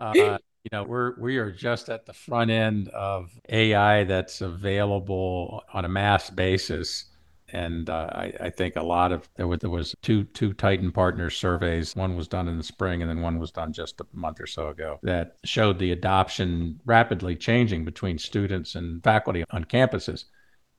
uh, 0.00 0.12
you 0.14 0.70
know, 0.72 0.84
we're 0.84 1.18
we 1.20 1.38
are 1.38 1.50
just 1.50 1.88
at 1.88 2.06
the 2.06 2.12
front 2.12 2.50
end 2.50 2.88
of 2.88 3.30
AI 3.48 4.04
that's 4.04 4.40
available 4.40 5.62
on 5.72 5.84
a 5.84 5.88
mass 5.88 6.30
basis 6.30 7.06
and 7.50 7.88
uh, 7.88 8.08
I, 8.12 8.32
I, 8.40 8.50
think 8.50 8.76
a 8.76 8.82
lot 8.82 9.12
of 9.12 9.28
there 9.36 9.46
was, 9.46 9.60
there 9.60 9.70
was 9.70 9.94
two 10.02 10.24
two 10.24 10.52
Tyton 10.52 10.92
partners 10.92 11.36
surveys. 11.36 11.96
One 11.96 12.16
was 12.16 12.28
done 12.28 12.48
in 12.48 12.58
the 12.58 12.64
spring, 12.64 13.00
and 13.00 13.10
then 13.10 13.22
one 13.22 13.38
was 13.38 13.50
done 13.50 13.72
just 13.72 14.00
a 14.00 14.06
month 14.12 14.40
or 14.40 14.46
so 14.46 14.68
ago 14.68 14.98
that 15.02 15.36
showed 15.44 15.78
the 15.78 15.92
adoption 15.92 16.80
rapidly 16.84 17.36
changing 17.36 17.84
between 17.84 18.18
students 18.18 18.74
and 18.74 19.02
faculty 19.02 19.44
on 19.50 19.64
campuses. 19.64 20.24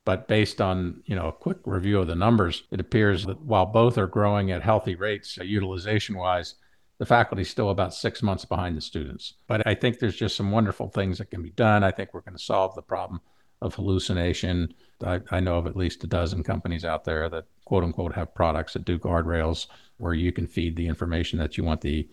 But 0.05 0.27
based 0.27 0.61
on 0.61 1.01
you 1.05 1.15
know 1.15 1.27
a 1.27 1.33
quick 1.33 1.57
review 1.65 1.99
of 1.99 2.07
the 2.07 2.15
numbers, 2.15 2.63
it 2.71 2.79
appears 2.79 3.25
that 3.25 3.41
while 3.41 3.65
both 3.65 3.97
are 3.97 4.07
growing 4.07 4.51
at 4.51 4.61
healthy 4.61 4.95
rates, 4.95 5.37
uh, 5.39 5.43
utilization 5.43 6.17
wise, 6.17 6.55
the 6.99 7.05
faculty 7.05 7.41
is 7.41 7.49
still 7.49 7.69
about 7.69 7.93
six 7.93 8.21
months 8.21 8.45
behind 8.45 8.77
the 8.77 8.81
students. 8.81 9.33
But 9.47 9.65
I 9.65 9.73
think 9.73 9.99
there's 9.99 10.15
just 10.15 10.35
some 10.35 10.51
wonderful 10.51 10.89
things 10.89 11.17
that 11.17 11.31
can 11.31 11.41
be 11.41 11.51
done. 11.51 11.83
I 11.83 11.91
think 11.91 12.13
we're 12.13 12.21
going 12.21 12.37
to 12.37 12.43
solve 12.43 12.75
the 12.75 12.81
problem 12.81 13.21
of 13.61 13.75
hallucination. 13.75 14.73
I, 15.05 15.21
I, 15.31 15.39
know 15.39 15.57
of 15.57 15.67
at 15.67 15.75
least 15.75 16.03
a 16.03 16.07
dozen 16.07 16.43
companies 16.43 16.85
out 16.85 17.03
there 17.03 17.29
that 17.29 17.45
quote 17.65 17.83
unquote 17.83 18.13
have 18.13 18.33
products 18.33 18.73
that 18.73 18.85
do 18.85 18.97
guardrails 18.97 19.67
where 19.97 20.13
you 20.13 20.31
can 20.31 20.47
feed 20.47 20.75
the 20.75 20.87
information 20.87 21.39
that 21.39 21.57
you 21.57 21.63
want 21.63 21.81
the 21.81 22.07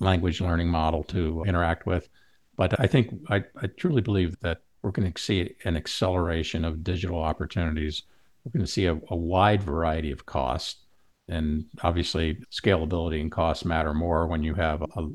language 0.00 0.40
learning 0.40 0.68
model 0.68 1.02
to 1.04 1.44
interact 1.46 1.86
with. 1.86 2.08
But 2.56 2.78
I 2.80 2.86
think 2.86 3.14
I, 3.28 3.44
I 3.60 3.66
truly 3.66 4.00
believe 4.00 4.38
that 4.40 4.62
we're 4.82 4.90
going 4.90 5.12
to 5.12 5.20
see 5.20 5.54
an 5.64 5.76
acceleration 5.76 6.64
of 6.64 6.84
digital 6.84 7.20
opportunities. 7.20 8.04
We're 8.44 8.52
going 8.52 8.64
to 8.64 8.70
see 8.70 8.86
a, 8.86 8.94
a 9.10 9.16
wide 9.16 9.62
variety 9.62 10.10
of 10.10 10.26
costs. 10.26 10.76
And 11.28 11.66
obviously, 11.82 12.38
scalability 12.52 13.20
and 13.20 13.32
costs 13.32 13.64
matter 13.64 13.92
more 13.92 14.28
when 14.28 14.44
you 14.44 14.54
have 14.54 14.82
a, 14.82 15.08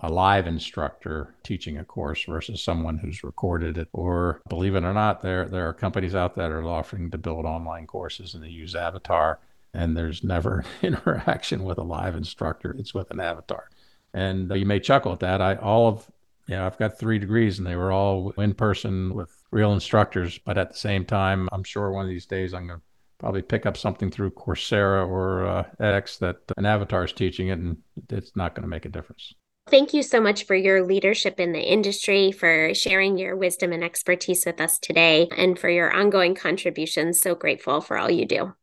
a 0.00 0.10
live 0.10 0.46
instructor 0.46 1.34
teaching 1.42 1.78
a 1.78 1.84
course 1.84 2.24
versus 2.24 2.62
someone 2.62 2.98
who's 2.98 3.24
recorded 3.24 3.78
it. 3.78 3.88
Or 3.92 4.42
believe 4.48 4.74
it 4.74 4.84
or 4.84 4.92
not, 4.92 5.22
there 5.22 5.48
there 5.48 5.68
are 5.68 5.72
companies 5.72 6.14
out 6.14 6.34
there 6.34 6.48
that 6.48 6.54
are 6.54 6.64
offering 6.64 7.10
to 7.10 7.18
build 7.18 7.46
online 7.46 7.86
courses 7.86 8.34
and 8.34 8.42
they 8.42 8.48
use 8.48 8.74
avatar 8.74 9.40
and 9.72 9.96
there's 9.96 10.24
never 10.24 10.64
interaction 10.82 11.64
with 11.64 11.78
a 11.78 11.82
live 11.82 12.16
instructor. 12.16 12.74
It's 12.78 12.94
with 12.94 13.10
an 13.10 13.20
avatar. 13.20 13.70
And 14.12 14.50
you 14.54 14.66
may 14.66 14.80
chuckle 14.80 15.12
at 15.12 15.20
that. 15.20 15.40
I 15.40 15.56
all 15.56 15.88
of 15.88 16.10
you 16.46 16.54
know, 16.54 16.64
I've 16.64 16.78
got 16.78 16.98
three 16.98 17.18
degrees 17.18 17.58
and 17.58 17.66
they 17.66 17.76
were 17.76 17.90
all 17.90 18.30
in 18.38 18.54
person 18.54 19.14
with 19.14 19.30
real 19.50 19.72
instructors, 19.72 20.38
but 20.38 20.56
at 20.56 20.70
the 20.70 20.78
same 20.78 21.04
time, 21.04 21.48
I'm 21.52 21.64
sure 21.64 21.90
one 21.90 22.04
of 22.04 22.08
these 22.08 22.26
days 22.26 22.54
I'm 22.54 22.68
going 22.68 22.78
to 22.78 22.84
probably 23.18 23.42
pick 23.42 23.66
up 23.66 23.76
something 23.76 24.10
through 24.10 24.30
Coursera 24.30 25.08
or 25.08 25.46
uh, 25.46 25.64
edX 25.80 26.18
that 26.18 26.36
an 26.56 26.66
avatar 26.66 27.04
is 27.04 27.12
teaching 27.12 27.48
it, 27.48 27.58
and 27.58 27.78
it's 28.10 28.36
not 28.36 28.54
going 28.54 28.62
to 28.62 28.68
make 28.68 28.84
a 28.84 28.90
difference. 28.90 29.34
Thank 29.68 29.92
you 29.92 30.04
so 30.04 30.20
much 30.20 30.44
for 30.46 30.54
your 30.54 30.86
leadership 30.86 31.40
in 31.40 31.50
the 31.50 31.60
industry, 31.60 32.30
for 32.30 32.72
sharing 32.72 33.18
your 33.18 33.34
wisdom 33.34 33.72
and 33.72 33.82
expertise 33.82 34.46
with 34.46 34.60
us 34.60 34.78
today, 34.78 35.28
and 35.36 35.58
for 35.58 35.68
your 35.68 35.92
ongoing 35.92 36.36
contributions. 36.36 37.20
So 37.20 37.34
grateful 37.34 37.80
for 37.80 37.98
all 37.98 38.08
you 38.08 38.26
do. 38.26 38.36
Thank 38.36 38.54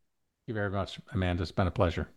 you 0.46 0.54
very 0.54 0.70
much, 0.70 0.98
Amanda. 1.12 1.42
It's 1.42 1.52
been 1.52 1.66
a 1.66 1.70
pleasure. 1.70 2.08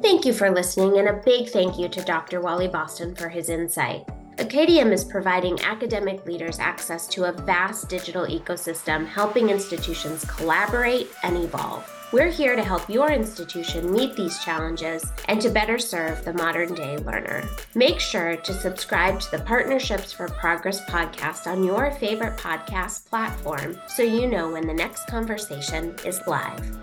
Thank 0.00 0.24
you 0.24 0.32
for 0.32 0.50
listening, 0.50 0.98
and 0.98 1.08
a 1.08 1.20
big 1.22 1.50
thank 1.50 1.78
you 1.78 1.90
to 1.90 2.02
Dr. 2.02 2.40
Wally 2.40 2.68
Boston 2.68 3.14
for 3.14 3.28
his 3.28 3.50
insight. 3.50 4.06
Acadeum 4.38 4.92
is 4.92 5.04
providing 5.04 5.60
academic 5.60 6.24
leaders 6.24 6.58
access 6.58 7.06
to 7.08 7.24
a 7.24 7.32
vast 7.32 7.90
digital 7.90 8.24
ecosystem, 8.26 9.06
helping 9.06 9.50
institutions 9.50 10.24
collaborate 10.24 11.08
and 11.22 11.36
evolve. 11.36 11.92
We're 12.12 12.30
here 12.30 12.54
to 12.54 12.62
help 12.62 12.88
your 12.88 13.10
institution 13.10 13.92
meet 13.92 14.14
these 14.14 14.38
challenges 14.38 15.04
and 15.26 15.40
to 15.42 15.50
better 15.50 15.76
serve 15.76 16.24
the 16.24 16.32
modern 16.34 16.72
day 16.72 16.98
learner. 16.98 17.42
Make 17.74 17.98
sure 17.98 18.36
to 18.36 18.54
subscribe 18.54 19.18
to 19.20 19.30
the 19.32 19.42
Partnerships 19.42 20.12
for 20.12 20.28
Progress 20.28 20.84
podcast 20.84 21.48
on 21.48 21.64
your 21.64 21.90
favorite 21.90 22.36
podcast 22.36 23.06
platform 23.06 23.76
so 23.88 24.04
you 24.04 24.28
know 24.28 24.52
when 24.52 24.68
the 24.68 24.74
next 24.74 25.08
conversation 25.08 25.96
is 26.04 26.20
live. 26.28 26.78